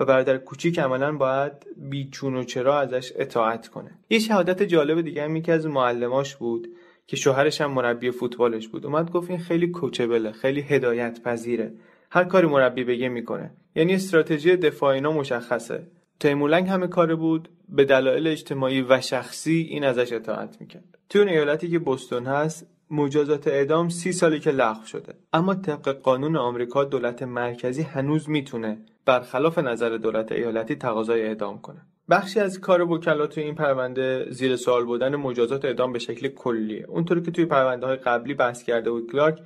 و 0.00 0.04
برادر 0.04 0.38
کوچیک 0.38 0.78
عملا 0.78 1.12
باید 1.12 1.52
بیچون 1.76 2.36
و 2.36 2.44
چرا 2.44 2.80
ازش 2.80 3.12
اطاعت 3.16 3.68
کنه. 3.68 3.90
یه 4.10 4.18
شهادت 4.18 4.62
جالب 4.62 5.00
دیگه 5.00 5.22
هم 5.22 5.36
یکی 5.36 5.52
از 5.52 5.66
معلماش 5.66 6.36
بود 6.36 6.68
که 7.06 7.16
شوهرش 7.16 7.60
هم 7.60 7.70
مربی 7.70 8.10
فوتبالش 8.10 8.68
بود. 8.68 8.86
اومد 8.86 9.10
گفت 9.10 9.30
این 9.30 9.38
خیلی 9.38 9.66
کوچبله 9.66 10.32
خیلی 10.32 10.60
هدایت 10.60 11.20
پذیره 11.24 11.72
هر 12.10 12.24
کاری 12.24 12.46
مربی 12.46 12.84
بگه 12.84 13.08
می‌کنه. 13.08 13.50
یعنی 13.74 13.94
استراتژی 13.94 14.56
دفاع 14.56 14.94
اینا 14.94 15.12
مشخصه. 15.12 15.86
تیمولنگ 16.20 16.68
همه 16.68 16.86
کاره 16.86 17.14
بود. 17.14 17.48
به 17.68 17.84
دلایل 17.84 18.26
اجتماعی 18.26 18.82
و 18.82 19.00
شخصی 19.00 19.66
این 19.70 19.84
ازش 19.84 20.12
اطاعت 20.12 20.56
می‌کرد. 20.60 20.98
توی 21.08 21.20
اون 21.20 21.30
ایالتی 21.30 21.70
که 21.70 21.78
بستون 21.78 22.26
هست 22.26 22.66
مجازات 22.90 23.48
اعدام 23.48 23.88
سی 23.88 24.12
سالی 24.12 24.40
که 24.40 24.50
لغو 24.50 24.84
شده. 24.84 25.14
اما 25.32 25.54
طبق 25.54 25.88
قانون 25.88 26.36
آمریکا 26.36 26.84
دولت 26.84 27.22
مرکزی 27.22 27.82
هنوز 27.82 28.30
می‌تونه 28.30 28.78
برخلاف 29.04 29.58
نظر 29.58 29.96
دولت 29.96 30.32
ایالتی 30.32 30.74
تقاضای 30.74 31.22
اعدام 31.22 31.60
کنه. 31.60 31.80
بخشی 32.10 32.40
از 32.40 32.60
کار 32.60 32.82
وکلا 32.82 33.26
توی 33.26 33.42
این 33.42 33.54
پرونده 33.54 34.26
زیر 34.30 34.56
سوال 34.56 34.84
بودن 34.84 35.16
مجازات 35.16 35.64
اعدام 35.64 35.92
به 35.92 35.98
شکل 35.98 36.28
کلیه. 36.28 36.86
اونطوری 36.88 37.22
که 37.22 37.30
توی 37.30 37.44
پرونده 37.44 37.86
های 37.86 37.96
قبلی 37.96 38.34
بحث 38.34 38.62
کرده 38.62 38.90
بود 38.90 39.12
کلارک 39.12 39.38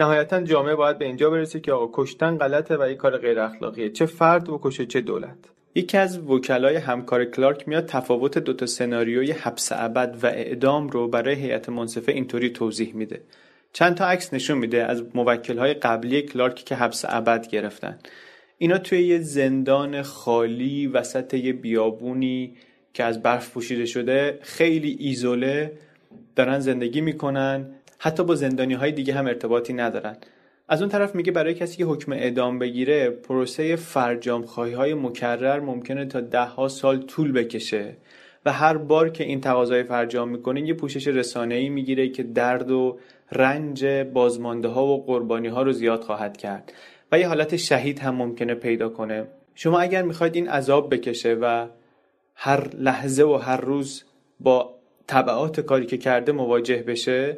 نهایتا 0.00 0.42
جامعه 0.42 0.74
باید 0.74 0.98
به 0.98 1.04
اینجا 1.04 1.30
برسه 1.30 1.60
که 1.60 1.72
آقا 1.72 2.02
کشتن 2.02 2.36
غلطه 2.38 2.76
و 2.76 2.90
یک 2.90 2.96
کار 2.96 3.18
غیر 3.18 3.40
اخلاقیه. 3.40 3.90
چه 3.90 4.06
فرد 4.06 4.44
بکشه 4.44 4.86
چه 4.86 5.00
دولت. 5.00 5.38
یکی 5.74 5.98
از 5.98 6.18
وکلای 6.18 6.76
همکار 6.76 7.24
کلارک 7.24 7.68
میاد 7.68 7.86
تفاوت 7.86 8.38
دوتا 8.38 8.66
سناریوی 8.66 9.32
حبس 9.32 9.72
ابد 9.72 10.18
و 10.22 10.26
اعدام 10.26 10.88
رو 10.88 11.08
برای 11.08 11.34
هیئت 11.34 11.68
منصفه 11.68 12.12
اینطوری 12.12 12.50
توضیح 12.50 12.94
میده. 12.94 13.20
چند 13.72 13.94
تا 13.94 14.06
عکس 14.06 14.34
نشون 14.34 14.58
میده 14.58 14.84
از 14.84 15.04
موکلهای 15.14 15.74
قبلی 15.74 16.22
کلارک 16.22 16.54
که 16.54 16.74
حبس 16.74 17.04
ابد 17.08 17.48
گرفتن. 17.48 17.98
اینا 18.58 18.78
توی 18.78 19.02
یه 19.02 19.18
زندان 19.18 20.02
خالی 20.02 20.86
وسط 20.86 21.34
یه 21.34 21.52
بیابونی 21.52 22.56
که 22.94 23.04
از 23.04 23.22
برف 23.22 23.50
پوشیده 23.50 23.86
شده 23.86 24.38
خیلی 24.42 24.96
ایزوله 25.00 25.72
دارن 26.36 26.58
زندگی 26.58 27.00
می‌کنن. 27.00 27.66
حتی 28.02 28.24
با 28.24 28.34
زندانی 28.34 28.74
های 28.74 28.92
دیگه 28.92 29.14
هم 29.14 29.26
ارتباطی 29.26 29.72
ندارن. 29.72 30.16
از 30.68 30.82
اون 30.82 30.90
طرف 30.90 31.14
میگه 31.14 31.32
برای 31.32 31.54
کسی 31.54 31.76
که 31.76 31.84
حکم 31.84 32.12
اعدام 32.12 32.58
بگیره 32.58 33.10
پروسه 33.10 33.76
فرجام 33.76 34.42
خواهی 34.42 34.72
های 34.72 34.94
مکرر 34.94 35.60
ممکنه 35.60 36.04
تا 36.04 36.20
ده 36.20 36.44
ها 36.44 36.68
سال 36.68 36.98
طول 37.02 37.32
بکشه 37.32 37.96
و 38.44 38.52
هر 38.52 38.76
بار 38.76 39.08
که 39.08 39.24
این 39.24 39.40
تقاضای 39.40 39.82
فرجام 39.82 40.28
می‌کنه 40.28 40.60
یه 40.60 40.74
پوشش 40.74 41.06
رسانه 41.06 41.54
ای 41.54 41.68
می‌گیره 41.68 42.08
که 42.08 42.22
درد 42.22 42.70
و 42.70 42.98
رنج 43.32 43.86
بازمانده 43.86 44.68
ها 44.68 44.86
و 44.86 45.04
قربانی 45.04 45.48
ها 45.48 45.62
رو 45.62 45.72
زیاد 45.72 46.02
خواهد 46.02 46.36
کرد 46.36 46.72
و 47.12 47.18
یه 47.18 47.28
حالت 47.28 47.56
شهید 47.56 47.98
هم 47.98 48.14
ممکنه 48.14 48.54
پیدا 48.54 48.88
کنه. 48.88 49.26
شما 49.54 49.80
اگر 49.80 50.02
می‌خواید 50.02 50.34
این 50.34 50.48
عذاب 50.48 50.94
بکشه 50.94 51.34
و 51.34 51.66
هر 52.34 52.68
لحظه 52.74 53.24
و 53.24 53.36
هر 53.36 53.60
روز 53.60 54.04
با 54.40 54.74
طبعات 55.06 55.60
کاری 55.60 55.86
که 55.86 55.98
کرده 55.98 56.32
مواجه 56.32 56.82
بشه 56.82 57.36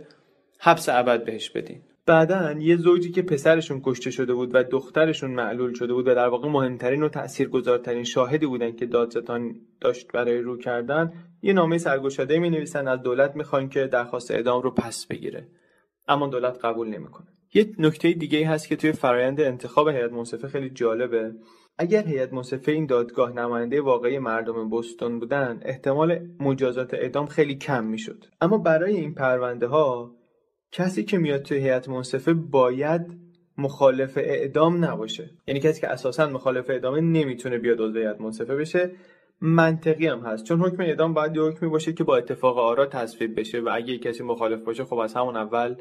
حبس 0.64 0.88
ابد 0.88 1.24
بهش 1.24 1.50
بدین. 1.50 1.82
بعدا 2.06 2.52
یه 2.52 2.76
زوجی 2.76 3.10
که 3.10 3.22
پسرشون 3.22 3.80
کشته 3.84 4.10
شده 4.10 4.34
بود 4.34 4.50
و 4.54 4.62
دخترشون 4.62 5.30
معلول 5.30 5.74
شده 5.74 5.92
بود 5.92 6.08
و 6.08 6.14
در 6.14 6.28
واقع 6.28 6.48
مهمترین 6.48 7.02
و 7.02 7.08
تاثیرگذارترین 7.08 8.04
شاهدی 8.04 8.46
بودن 8.46 8.72
که 8.72 8.86
دادستان 8.86 9.54
داشت 9.80 10.12
برای 10.12 10.38
رو 10.38 10.58
کردن 10.58 11.12
یه 11.42 11.52
نامه 11.52 11.78
سرگشاده 11.78 12.38
می 12.38 12.50
نویسن 12.50 12.88
از 12.88 13.02
دولت 13.02 13.36
می‌خوان 13.36 13.68
که 13.68 13.86
درخواست 13.86 14.30
اعدام 14.30 14.62
رو 14.62 14.70
پس 14.70 15.06
بگیره. 15.06 15.48
اما 16.08 16.26
دولت 16.26 16.64
قبول 16.64 16.88
نمی‌کنه. 16.88 17.26
یه 17.54 17.74
نکته 17.78 18.12
دیگه 18.12 18.48
هست 18.48 18.68
که 18.68 18.76
توی 18.76 18.92
فرایند 18.92 19.40
انتخاب 19.40 19.88
هیئت 19.88 20.12
منصفه 20.12 20.48
خیلی 20.48 20.70
جالبه. 20.70 21.32
اگر 21.78 22.06
هیئت 22.06 22.32
منصفه 22.32 22.72
این 22.72 22.86
دادگاه 22.86 23.32
نماینده 23.32 23.80
واقعی 23.80 24.18
مردم 24.18 24.68
بوستون 24.68 25.18
بودن 25.18 25.60
احتمال 25.62 26.18
مجازات 26.40 26.94
اعدام 26.94 27.26
خیلی 27.26 27.54
کم 27.54 27.84
می‌شد. 27.84 28.24
اما 28.40 28.58
برای 28.58 28.96
این 28.96 29.14
پرونده 29.14 29.66
ها 29.66 30.14
کسی 30.72 31.04
که 31.04 31.18
میاد 31.18 31.42
توی 31.42 31.58
هیئت 31.58 31.88
منصفه 31.88 32.32
باید 32.32 33.02
مخالف 33.58 34.18
اعدام 34.18 34.84
نباشه. 34.84 35.30
یعنی 35.46 35.60
کسی 35.60 35.80
که 35.80 35.88
اساسا 35.88 36.26
مخالف 36.26 36.70
اعدامه 36.70 37.00
نمی‌تونه 37.00 37.58
بیاد 37.58 37.80
عضو 37.80 37.98
هیئت 37.98 38.20
منصفه 38.20 38.56
بشه. 38.56 38.90
منطقی 39.40 40.06
هم 40.06 40.20
هست. 40.20 40.44
چون 40.44 40.60
حکم 40.60 40.82
اعدام 40.82 41.14
باید 41.14 41.38
حکمی 41.38 41.68
باشه 41.68 41.92
که 41.92 42.04
با 42.04 42.16
اتفاق 42.16 42.58
آرا 42.58 42.86
تصویب 42.86 43.40
بشه 43.40 43.60
و 43.60 43.70
اگه 43.72 43.98
کسی 43.98 44.24
مخالف 44.24 44.64
باشه 44.64 44.84
خب 44.84 44.98
از 44.98 45.14
همون 45.14 45.36
اول 45.36 45.74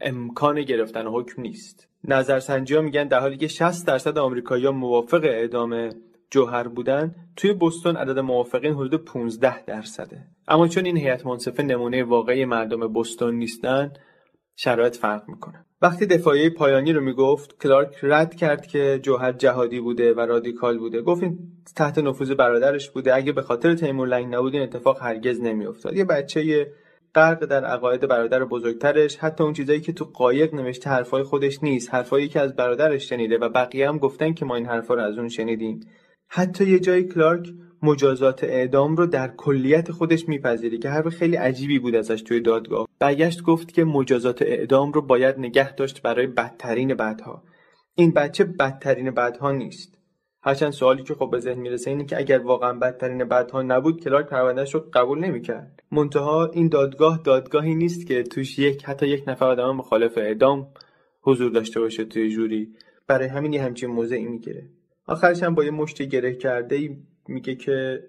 امکان 0.00 0.62
گرفتن 0.62 1.06
حکم 1.06 1.42
نیست. 1.42 1.88
نظرسنجی 2.04 2.74
ها 2.74 2.82
میگن 2.82 3.08
در 3.08 3.20
حالی 3.20 3.36
که 3.36 3.48
60 3.48 3.86
درصد 3.86 4.18
آمریکایی‌ها 4.18 4.72
موافق 4.72 5.24
اعدام 5.24 5.90
جوهر 6.30 6.68
بودن 6.68 7.14
توی 7.36 7.52
بوستون 7.52 7.96
عدد 7.96 8.18
موافقین 8.18 8.74
حدود 8.74 9.04
15 9.04 9.64
درصده. 9.64 10.24
اما 10.48 10.68
چون 10.68 10.84
این 10.84 10.96
هیئت 10.96 11.26
منصفه 11.26 11.62
نمونه 11.62 12.04
واقعی 12.04 12.44
مردم 12.44 12.92
بوستون 12.92 13.34
نیستن 13.34 13.92
شرایط 14.56 14.96
فرق 14.96 15.28
می‌کنه. 15.28 15.64
وقتی 15.82 16.06
دفاعی 16.06 16.50
پایانی 16.50 16.92
رو 16.92 17.00
می‌گفت 17.00 17.62
کلارک 17.62 17.96
رد 18.02 18.34
کرد 18.34 18.66
که 18.66 19.00
جوهر 19.02 19.32
جهادی 19.32 19.80
بوده 19.80 20.14
و 20.14 20.20
رادیکال 20.20 20.78
بوده. 20.78 21.02
گفت 21.02 21.22
این 21.22 21.38
تحت 21.76 21.98
نفوذ 21.98 22.30
برادرش 22.30 22.90
بوده. 22.90 23.14
اگه 23.14 23.32
به 23.32 23.42
خاطر 23.42 23.74
تیمور 23.74 24.08
لنگ 24.08 24.34
نبود 24.34 24.54
این 24.54 24.62
اتفاق 24.62 25.02
هرگز 25.02 25.40
نمیافتاد. 25.40 25.96
یه 25.96 26.04
بچه 26.04 26.72
غرق 27.14 27.44
در 27.44 27.64
عقاید 27.64 28.08
برادر 28.08 28.44
بزرگترش 28.44 29.16
حتی 29.16 29.44
اون 29.44 29.52
چیزایی 29.52 29.80
که 29.80 29.92
تو 29.92 30.04
قایق 30.04 30.54
نوشته 30.54 30.90
حرفای 30.90 31.22
خودش 31.22 31.62
نیست. 31.62 31.94
حرفایی 31.94 32.28
که 32.28 32.40
از 32.40 32.56
برادرش 32.56 33.08
شنیده 33.08 33.38
و 33.38 33.48
بقیه 33.48 33.88
هم 33.88 33.98
گفتن 33.98 34.32
که 34.34 34.44
ما 34.44 34.56
این 34.56 34.66
حرفا 34.66 34.94
رو 34.94 35.02
از 35.02 35.18
اون 35.18 35.28
شنیدیم. 35.28 35.80
حتی 36.28 36.70
یه 36.70 36.78
جای 36.78 37.04
کلارک 37.04 37.48
مجازات 37.82 38.44
اعدام 38.44 38.96
رو 38.96 39.06
در 39.06 39.28
کلیت 39.28 39.92
خودش 39.92 40.28
میپذیره 40.28 40.78
که 40.78 40.88
حرف 40.88 41.08
خیلی 41.08 41.36
عجیبی 41.36 41.78
بود 41.78 41.94
ازش 41.94 42.22
توی 42.22 42.40
دادگاه. 42.40 42.88
برگشت 42.98 43.42
گفت 43.42 43.72
که 43.72 43.84
مجازات 43.84 44.42
اعدام 44.42 44.92
رو 44.92 45.02
باید 45.02 45.38
نگه 45.38 45.74
داشت 45.74 46.02
برای 46.02 46.26
بدترین 46.26 46.94
بدها 46.94 47.42
این 47.94 48.10
بچه 48.10 48.44
بدترین 48.44 49.10
بدها 49.10 49.52
نیست. 49.52 49.98
هرچند 50.42 50.72
سوالی 50.72 51.02
که 51.02 51.14
خب 51.14 51.30
به 51.30 51.40
ذهن 51.40 51.58
می‌رسه 51.58 51.90
اینه 51.90 52.04
که 52.04 52.18
اگر 52.18 52.38
واقعا 52.38 52.72
بدترین 52.72 53.24
بدها 53.24 53.62
نبود 53.62 54.00
کلارک 54.00 54.26
پروندهش 54.26 54.74
رو 54.74 54.84
قبول 54.92 55.18
نمی‌کرد. 55.18 55.82
منتها 55.92 56.46
این 56.46 56.68
دادگاه 56.68 57.20
دادگاهی 57.24 57.74
نیست 57.74 58.06
که 58.06 58.22
توش 58.22 58.58
یک 58.58 58.84
حتی 58.84 59.06
یک 59.06 59.24
نفر 59.26 59.46
آدم 59.46 59.76
مخالف 59.76 60.18
اعدام 60.18 60.66
حضور 61.22 61.50
داشته 61.50 61.80
باشه 61.80 62.04
توی 62.04 62.30
جوری. 62.30 62.68
برای 63.06 63.28
همین 63.28 63.52
یه 63.52 63.62
همچین 63.62 63.90
موضعی 63.90 64.24
می‌گیره. 64.24 64.68
آخرش 65.08 65.42
هم 65.42 65.54
با 65.54 65.64
یه 65.64 65.70
مشت 65.70 66.02
گره 66.02 66.34
کرده 66.34 66.96
میگه 67.28 67.54
که 67.54 68.02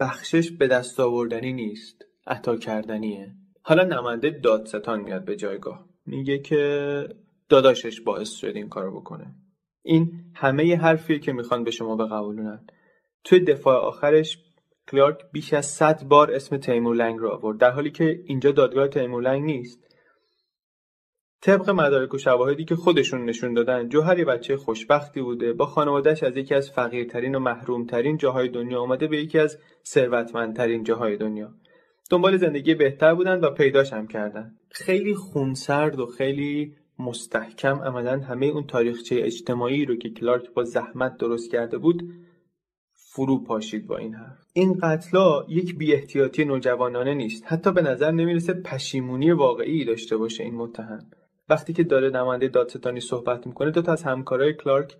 بخشش 0.00 0.50
به 0.50 0.66
دست 0.66 1.00
آوردنی 1.00 1.52
نیست 1.52 2.04
عطا 2.26 2.56
کردنیه. 2.56 3.34
حالا 3.62 3.84
نماینده 3.84 4.30
دادستان 4.30 5.00
میاد 5.00 5.24
به 5.24 5.36
جایگاه. 5.36 5.88
میگه 6.06 6.38
که 6.38 7.08
داداشش 7.48 8.00
باعث 8.00 8.30
شد 8.30 8.52
این 8.56 8.68
کارو 8.68 9.00
بکنه. 9.00 9.34
این 9.82 10.12
همه 10.34 10.76
حرفیه 10.76 11.18
که 11.18 11.32
می‌خوان 11.32 11.64
به 11.64 11.70
شما 11.70 11.96
بقبولونن. 11.96 12.66
توی 13.24 13.40
دفاع 13.40 13.76
آخرش 13.76 14.38
کلارک 14.88 15.18
بیش 15.32 15.52
از 15.52 15.66
صد 15.66 16.04
بار 16.04 16.34
اسم 16.34 16.56
تیمور 16.56 16.96
لنگ 16.96 17.18
رو 17.18 17.30
آورد 17.30 17.58
در 17.58 17.70
حالی 17.70 17.90
که 17.90 18.20
اینجا 18.26 18.52
دادگاه 18.52 18.88
تیمور 18.88 19.22
لنگ 19.22 19.44
نیست. 19.44 19.91
طبق 21.42 21.70
مدارک 21.70 22.14
و 22.14 22.18
شواهدی 22.18 22.64
که 22.64 22.76
خودشون 22.76 23.24
نشون 23.24 23.54
دادن 23.54 23.88
جوهر 23.88 24.18
یه 24.18 24.24
بچه 24.24 24.56
خوشبختی 24.56 25.22
بوده 25.22 25.52
با 25.52 25.66
خانوادهش 25.66 26.22
از 26.22 26.36
یکی 26.36 26.54
از 26.54 26.70
فقیرترین 26.70 27.34
و 27.34 27.38
محرومترین 27.38 28.16
جاهای 28.16 28.48
دنیا 28.48 28.80
آمده 28.80 29.06
به 29.06 29.16
یکی 29.16 29.38
از 29.38 29.58
ثروتمندترین 29.84 30.84
جاهای 30.84 31.16
دنیا. 31.16 31.54
دنبال 32.10 32.36
زندگی 32.36 32.74
بهتر 32.74 33.14
بودن 33.14 33.40
و 33.40 33.50
پیداش 33.50 33.92
هم 33.92 34.06
کردن. 34.06 34.52
خیلی 34.70 35.14
خونسرد 35.14 36.00
و 36.00 36.06
خیلی 36.06 36.74
مستحکم 36.98 37.76
عملا 37.76 38.20
همه 38.20 38.46
اون 38.46 38.66
تاریخچه 38.66 39.16
اجتماعی 39.22 39.84
رو 39.84 39.96
که 39.96 40.10
کلارک 40.10 40.54
با 40.54 40.64
زحمت 40.64 41.16
درست 41.16 41.50
کرده 41.50 41.78
بود 41.78 42.02
فرو 42.94 43.44
پاشید 43.44 43.86
با 43.86 43.96
این 43.96 44.14
حرف. 44.14 44.38
این 44.52 44.78
قتلا 44.82 45.44
یک 45.48 45.78
بی 45.78 45.94
احتیاطی 45.94 46.44
نوجوانانه 46.44 47.14
نیست. 47.14 47.44
حتی 47.46 47.72
به 47.72 47.82
نظر 47.82 48.10
نمی‌رسه 48.10 48.52
پشیمونی 48.52 49.30
واقعی 49.30 49.84
داشته 49.84 50.16
باشه 50.16 50.44
این 50.44 50.54
متهم. 50.54 51.10
وقتی 51.48 51.72
که 51.72 51.84
داره 51.84 52.10
نماینده 52.10 52.48
دادستانی 52.48 53.00
صحبت 53.00 53.46
می‌کنه 53.46 53.70
دو 53.70 53.82
تا 53.82 53.92
از 53.92 54.02
همکارای 54.02 54.54
کلارک 54.54 54.96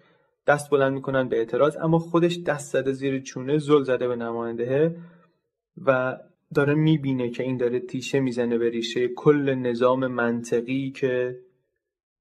دست 0.47 0.71
بلند 0.71 0.93
می‌کنن 0.93 1.29
به 1.29 1.37
اعتراض 1.37 1.77
اما 1.77 1.99
خودش 1.99 2.39
دست 2.39 2.73
زده 2.73 2.93
زیر 2.93 3.21
چونه 3.21 3.59
زل 3.59 3.83
زده 3.83 4.09
به 4.09 4.17
نماینده 4.17 4.97
و 5.87 6.19
داره 6.55 6.75
می‌بینه 6.75 7.31
که 7.31 7.43
این 7.43 7.57
داره 7.57 7.81
تیشه 7.81 8.21
می‌زنه 8.21 8.59
به 8.59 8.71
ریشه 8.71 9.09
کل 9.09 9.55
نظام 9.55 10.07
منطقی 10.07 10.91
که 10.91 11.39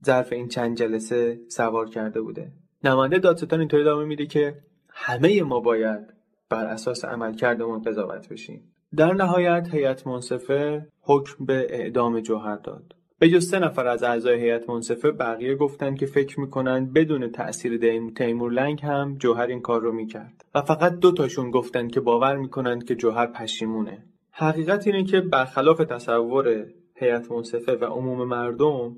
ظرف 0.05 0.33
این 0.33 0.47
چند 0.47 0.77
جلسه 0.77 1.39
سوار 1.49 1.89
کرده 1.89 2.21
بوده. 2.21 2.51
نماینده 2.83 3.19
دادستان 3.19 3.59
اینطوری 3.59 3.83
ادامه 3.83 4.05
میده 4.05 4.25
که 4.25 4.57
همه 4.89 5.43
ما 5.43 5.59
باید 5.59 6.13
بر 6.49 6.65
اساس 6.65 7.05
عملکردمون 7.05 7.81
قضاوت 7.81 8.29
بشیم. 8.29 8.73
در 8.95 9.13
نهایت 9.13 9.67
هیئت 9.71 10.07
منصفه 10.07 10.87
حکم 11.01 11.45
به 11.45 11.67
اعدام 11.69 12.19
جوهر 12.19 12.55
داد. 12.55 12.95
به 13.21 13.29
جز 13.29 13.49
سه 13.49 13.59
نفر 13.59 13.87
از 13.87 14.03
اعضای 14.03 14.39
هیئت 14.39 14.69
منصفه 14.69 15.11
بقیه 15.11 15.55
گفتن 15.55 15.95
که 15.95 16.05
فکر 16.05 16.39
می‌کنن 16.39 16.93
بدون 16.93 17.31
تأثیر 17.31 17.77
تیمور 18.15 18.51
لنگ 18.51 18.81
هم 18.83 19.15
جوهر 19.19 19.47
این 19.47 19.61
کار 19.61 19.81
رو 19.81 19.91
می‌کرد 19.91 20.45
و 20.55 20.61
فقط 20.61 20.99
دو 20.99 21.11
تاشون 21.11 21.51
گفتن 21.51 21.87
که 21.87 21.99
باور 21.99 22.37
می‌کنن 22.37 22.79
که 22.79 22.95
جوهر 22.95 23.27
پشیمونه. 23.27 24.03
حقیقت 24.31 24.87
اینه 24.87 25.03
که 25.03 25.21
برخلاف 25.21 25.77
تصور 25.77 26.65
هیئت 26.95 27.31
منصفه 27.31 27.75
و 27.75 27.85
عموم 27.85 28.27
مردم 28.27 28.97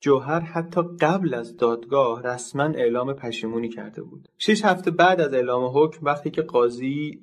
جوهر 0.00 0.40
حتی 0.40 0.80
قبل 1.00 1.34
از 1.34 1.56
دادگاه 1.56 2.22
رسما 2.22 2.64
اعلام 2.64 3.12
پشیمونی 3.12 3.68
کرده 3.68 4.02
بود. 4.02 4.28
شش 4.38 4.64
هفته 4.64 4.90
بعد 4.90 5.20
از 5.20 5.34
اعلام 5.34 5.70
حکم 5.74 6.06
وقتی 6.06 6.30
که 6.30 6.42
قاضی 6.42 7.20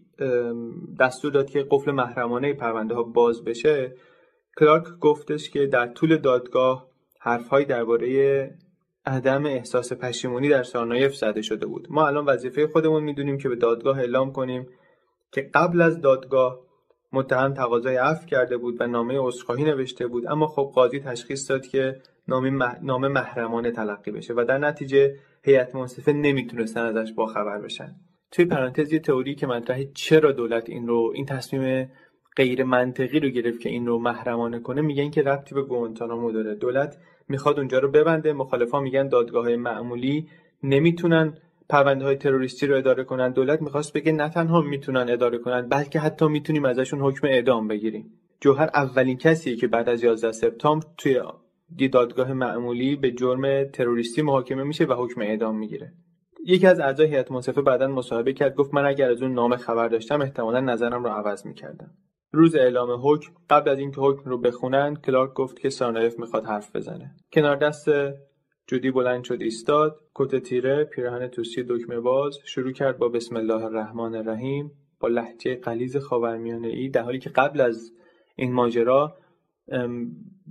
دستور 1.00 1.32
داد 1.32 1.50
که 1.50 1.68
قفل 1.72 1.92
محرمانه 1.92 2.54
پرونده 2.54 2.96
ها 2.96 3.04
باز 3.04 3.44
بشه 3.44 3.96
کلارک 4.58 4.84
گفتش 5.00 5.50
که 5.50 5.66
در 5.66 5.88
طول 5.88 6.18
دادگاه 6.18 6.88
حرفهایی 7.20 7.66
درباره 7.66 8.52
عدم 9.06 9.46
احساس 9.46 9.94
پشیمونی 9.94 10.50
در 10.50 10.64
سارنایف 10.64 11.16
زده 11.16 11.42
شده 11.42 11.66
بود. 11.66 11.88
ما 11.90 12.08
الان 12.08 12.26
وظیفه 12.26 12.68
خودمون 12.68 13.04
می‌دونیم 13.04 13.38
که 13.38 13.50
به 13.50 13.56
دادگاه 13.56 14.00
اعلام 14.00 14.32
کنیم 14.32 14.68
که 15.32 15.50
قبل 15.54 15.82
از 15.82 16.02
دادگاه 16.02 16.60
متهم 17.14 17.54
تقاضای 17.54 17.96
عفو 17.96 18.26
کرده 18.26 18.58
بود 18.58 18.82
و 18.82 18.88
نامه 18.88 19.20
عذرخواهی 19.20 19.64
نوشته 19.64 20.08
بود. 20.08 20.28
اما 20.28 20.48
خب 20.48 20.72
قاضی 20.76 21.00
تشخیص 21.00 21.52
داد 21.52 21.68
که 21.68 22.02
نامه 22.82 23.08
محرمانه 23.08 23.72
تلقی 23.72 24.12
بشه 24.12 24.34
و 24.38 24.46
در 24.48 24.58
نتیجه 24.58 25.16
هیئت 25.44 25.76
منصفه 25.76 26.14
نمی‌تونستن 26.14 26.98
ازش 26.98 27.14
باخبر 27.14 27.62
بشن. 27.62 27.96
توی 28.32 28.46
پرانتز 28.46 28.94
یه 28.94 29.00
تئوری 29.00 29.36
که 29.36 29.48
مطرحه 29.48 29.92
چرا 29.94 30.32
دولت 30.32 30.70
این 30.70 30.88
رو 30.88 31.12
این 31.16 31.26
تصمیم 31.26 31.92
غیر 32.36 32.64
منطقی 32.64 33.20
رو 33.20 33.30
گرفت 33.30 33.60
که 33.60 33.70
این 33.70 33.88
رو 33.88 34.00
محرمانه 34.00 34.60
کنه 34.60 34.82
میگن 34.82 35.10
که 35.10 35.22
ربطی 35.22 35.56
به 35.56 35.62
گوانتانامو 35.62 36.32
داره. 36.32 36.56
دولت 36.56 36.98
می‌خواد 37.30 37.58
اونجا 37.58 37.80
رو 37.80 37.92
ببنده. 37.92 38.34
مخالفا 38.34 38.80
میگن 38.80 39.08
دادگاه 39.08 39.44
های 39.44 39.56
معمولی 39.56 40.28
نمی‌تونن 40.64 41.34
پرونده 41.70 42.06
های 42.06 42.16
تروریستی 42.16 42.68
رو 42.68 42.78
اداره 42.78 43.04
کنن. 43.04 43.32
دولت 43.32 43.62
می‌خواست 43.62 43.94
بگه 43.94 44.12
نه 44.12 44.30
تنها 44.30 44.62
می‌تونن 44.62 45.06
اداره 45.10 45.38
کنن 45.38 45.70
بلکه 45.70 46.00
حتی 46.00 46.28
می‌تونیم 46.28 46.66
ازشون 46.66 47.02
حکم 47.02 47.28
اعدام 47.28 47.68
بگیریم. 47.68 48.12
جوهر 48.42 48.70
اولین 48.74 49.18
کسیه 49.18 49.56
که 49.56 49.68
بعد 49.68 49.90
از 49.90 50.04
11 50.04 50.32
سپتامبر 50.32 50.86
توی 50.98 51.22
دادگاه 51.92 52.34
معمولی 52.34 52.96
به 52.96 53.12
جرم 53.12 53.64
تروریستی 53.64 54.22
محاکمه 54.22 54.64
میشه 54.64 54.86
و 54.86 54.94
حکم 54.94 55.22
اعدام 55.22 55.58
می‌گیره. 55.58 55.94
یکی 56.46 56.68
از 56.68 56.80
اعضای 56.80 57.08
هیئت 57.08 57.32
منصفه 57.32 57.62
بعدا 57.62 57.88
مصاحبه 57.88 58.34
کرد 58.34 58.56
گفت 58.56 58.74
من 58.74 58.86
اگر 58.86 59.10
از 59.10 59.22
اون 59.22 59.34
نام 59.34 59.56
خبر 59.56 59.88
داشتم 59.88 60.22
احتمالا 60.22 60.60
نظرم 60.60 61.04
رو 61.04 61.10
عوض 61.10 61.46
می‌کردم. 61.46 61.92
روز 62.34 62.56
اعلام 62.56 62.90
حکم 63.04 63.34
قبل 63.50 63.70
از 63.70 63.80
اینکه 63.80 64.02
حکم 64.02 64.30
رو 64.30 64.38
بخونن 64.38 64.96
کلارک 64.96 65.34
گفت 65.34 65.60
که 65.60 65.70
سارنایف 65.70 66.20
می‌خواد 66.20 66.46
حرف 66.46 66.76
بزنه. 66.76 67.16
کنار 67.34 67.56
دست 67.56 67.90
جودی 68.68 68.92
بلند 68.92 69.24
شد 69.24 69.42
ایستاد 69.42 70.00
کت 70.16 70.36
تیره 70.36 70.84
پیراهن 70.84 71.28
توسی 71.28 71.64
دکمه 71.64 72.00
باز 72.00 72.38
شروع 72.46 72.72
کرد 72.72 72.98
با 72.98 73.10
بسم 73.10 73.36
الله 73.36 73.66
الرحمن 73.66 74.16
الرحیم 74.16 74.72
با 75.00 75.08
لحجه 75.08 75.56
قلیز 75.56 75.98
خاورمیانه 75.98 76.68
ای 76.68 76.90
در 76.90 77.02
حالی 77.02 77.20
که 77.20 77.30
قبل 77.30 77.62
از 77.62 77.92
این 78.36 78.54
ماجرا 78.54 79.18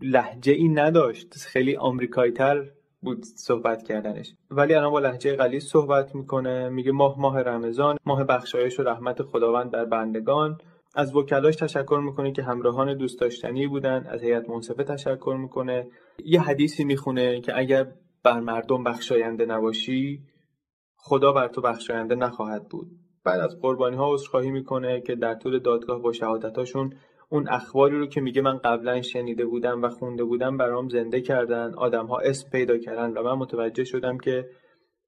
لحجه 0.03 0.53
ای 0.53 0.69
نداشت. 0.69 1.35
خیلی 1.35 1.77
آمریکایی 1.77 2.33
تر 2.33 2.71
بود 3.03 3.25
صحبت 3.25 3.83
کردنش. 3.83 4.35
ولی 4.51 4.75
الان 4.75 4.90
با 4.90 4.99
لحجه 4.99 5.37
قلیز 5.37 5.64
صحبت 5.64 6.14
می‌کنه 6.14 6.69
میگه 6.69 6.93
ماه 6.93 7.21
ماه 7.21 7.43
رمضان 7.43 7.97
ماه 8.07 8.25
بخشایش 8.25 8.81
و 8.81 8.83
رحمت 8.83 9.23
خداوند 9.23 9.71
در 9.71 9.85
بندگان. 9.85 10.59
از 10.94 11.16
وکلاش 11.16 11.57
تشکر 11.57 12.00
می‌کنه 12.05 12.33
که 12.33 12.42
همراهان 12.42 12.96
دوست 12.96 13.20
داشتنی 13.20 13.66
بودن 13.66 14.07
از 14.07 14.22
هیئت 14.22 14.50
منصفه 14.50 14.85
تشکر 14.85 15.37
می‌کنه. 15.40 15.87
یه 16.24 16.40
حدیثی 16.40 16.85
می‌خونه 16.85 17.40
که 17.40 17.59
اگر 17.59 17.92
بر 18.22 18.40
مردم 18.40 18.85
بخشاینده 18.85 19.46
نباشی 19.46 20.20
خدا 20.96 21.33
بر 21.33 21.48
تو 21.48 21.61
بخشاینده 21.61 22.14
نخواهد 22.14 22.68
بود. 22.68 22.87
بعد 23.24 23.40
از 23.40 23.61
قربانی 23.61 23.96
ها 23.96 24.14
عذرخواهی 24.14 24.50
می‌کنه 24.50 25.00
که 25.00 25.14
در 25.14 25.35
طول 25.35 25.59
دادگاه 25.59 26.03
با 26.03 26.12
شهادتاشون 26.12 26.94
اون 27.29 27.48
اخباری 27.48 27.98
رو 27.98 28.07
که 28.07 28.20
میگه 28.20 28.42
من 28.42 28.59
قبلا 28.59 29.03
شنیده 29.03 29.46
بودم 29.46 29.83
و 29.83 29.88
خونده 29.88 30.24
بودم 30.24 30.57
برام 30.57 30.88
زنده 30.88 31.20
کردن. 31.20 31.74
آدم 31.74 32.07
ها 32.07 32.18
اسم 32.18 32.50
پیدا 32.50 32.79
کردن 32.79 33.12
و 33.12 33.22
من 33.22 33.33
متوجه 33.33 33.85
شدم 33.85 34.18
که 34.18 34.46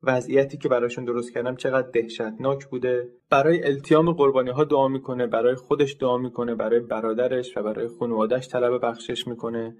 وضعیتی 0.03 0.59
که 0.59 0.69
براشون 0.69 1.05
درست 1.05 1.35
کردم 1.35 1.57
چقدر 1.57 1.91
دهشتناک 1.91 2.67
بوده. 2.67 3.09
برای 3.31 3.65
التیام 3.65 4.13
قربانی 4.13 4.51
ها 4.51 4.65
دعا 4.65 4.89
می‌کنه 4.89 5.27
برای 5.27 5.55
خودش 5.55 5.97
دعا 6.01 6.19
می‌کنه 6.19 6.55
برای 6.55 6.81
برادرش 6.81 7.57
و 7.57 7.63
برای 7.63 7.89
خانوادهش 7.89 8.49
طلب 8.49 8.87
بخشش 8.87 9.27
می‌کنه 9.27 9.77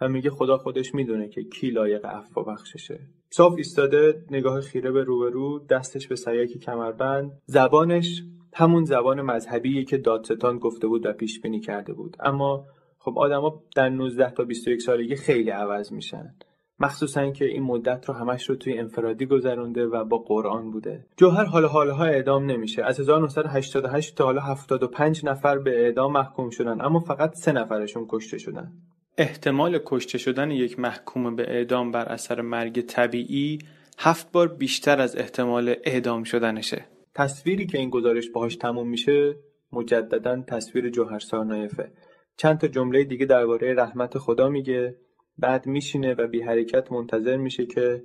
و 0.00 0.08
میگه 0.08 0.30
خدا 0.30 0.58
خودش 0.58 0.94
می‌دونه 0.94 1.28
که 1.28 1.42
کی 1.44 1.70
لایق 1.70 2.06
عفو 2.06 2.44
بخششه. 2.44 3.00
صاف 3.30 3.54
ایستاده 3.56 4.24
نگاه 4.30 4.60
خیره 4.60 4.92
به 4.92 5.04
روبرو 5.04 5.66
دستش 5.70 6.08
به 6.08 6.16
سیاکی 6.16 6.58
کمربند. 6.58 7.32
زبانش 7.46 8.22
همون 8.54 8.84
زبان 8.84 9.22
مذهبی 9.22 9.84
که 9.84 9.98
دادستان 9.98 10.58
گفته 10.58 10.86
بود 10.86 11.06
و 11.06 11.12
پیش 11.12 11.40
بینی 11.40 11.60
کرده 11.60 11.92
بود. 11.92 12.16
اما 12.20 12.66
خب 12.98 13.18
آدما 13.18 13.62
در 13.76 13.88
19 13.88 14.30
تا 14.30 14.44
21 14.44 14.82
سالگی 14.82 15.16
خیلی 15.16 15.50
عوض 15.50 15.92
میشن. 15.92 16.34
مخصوصا 16.78 17.20
اینکه 17.20 17.44
این 17.44 17.62
مدت 17.62 18.08
رو 18.08 18.14
همش 18.14 18.48
رو 18.48 18.56
توی 18.56 18.78
انفرادی 18.78 19.26
گذرونده 19.26 19.86
و 19.86 20.04
با 20.04 20.18
قرآن 20.18 20.70
بوده. 20.70 21.06
جوهر 21.16 21.44
حال 21.44 21.64
حالها 21.64 22.04
اعدام 22.04 22.46
نمیشه. 22.46 22.82
از 22.82 23.00
1988 23.00 24.14
تا 24.14 24.24
حالا 24.24 24.40
75 24.40 25.24
نفر 25.24 25.58
به 25.58 25.84
اعدام 25.84 26.12
محکوم 26.12 26.50
شدن 26.50 26.80
اما 26.80 27.00
فقط 27.00 27.34
سه 27.34 27.52
نفرشون 27.52 28.06
کشته 28.08 28.38
شدن. 28.38 28.72
احتمال 29.18 29.80
کشته 29.84 30.18
شدن 30.18 30.50
یک 30.50 30.78
محکوم 30.78 31.36
به 31.36 31.50
اعدام 31.50 31.90
بر 31.90 32.04
اثر 32.04 32.40
مرگ 32.40 32.80
طبیعی 32.80 33.58
هفت 33.98 34.32
بار 34.32 34.48
بیشتر 34.48 35.00
از 35.00 35.16
احتمال 35.16 35.74
اعدام 35.84 36.24
شدنشه. 36.24 36.84
تصویری 37.14 37.66
که 37.66 37.78
این 37.78 37.90
گزارش 37.90 38.30
باهاش 38.30 38.56
تموم 38.56 38.88
میشه 38.88 39.36
مجددا 39.72 40.42
تصویر 40.48 40.90
جوهر 40.90 41.18
سارنایفه 41.18 41.92
چند 42.36 42.58
تا 42.58 42.68
جمله 42.68 43.04
دیگه 43.04 43.26
درباره 43.26 43.74
رحمت 43.74 44.18
خدا 44.18 44.48
میگه. 44.48 44.96
بعد 45.38 45.66
میشینه 45.66 46.14
و 46.14 46.26
بی 46.26 46.42
حرکت 46.42 46.92
منتظر 46.92 47.36
میشه 47.36 47.66
که 47.66 48.04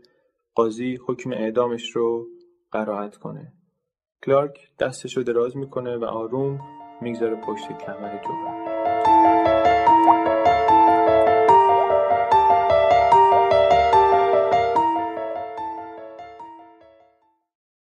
قاضی 0.55 0.99
حکم 1.07 1.31
اعدامش 1.31 1.95
رو 1.95 2.27
قرائت 2.71 3.17
کنه. 3.17 3.53
کلارک 4.23 4.59
دستش 4.79 5.17
رو 5.17 5.23
دراز 5.23 5.57
می‌کنه 5.57 5.97
و 5.97 6.05
آروم 6.05 6.59
می‌گذاره 7.01 7.35
پشت 7.35 7.67
کمر 7.67 8.21
جوهر 8.23 8.58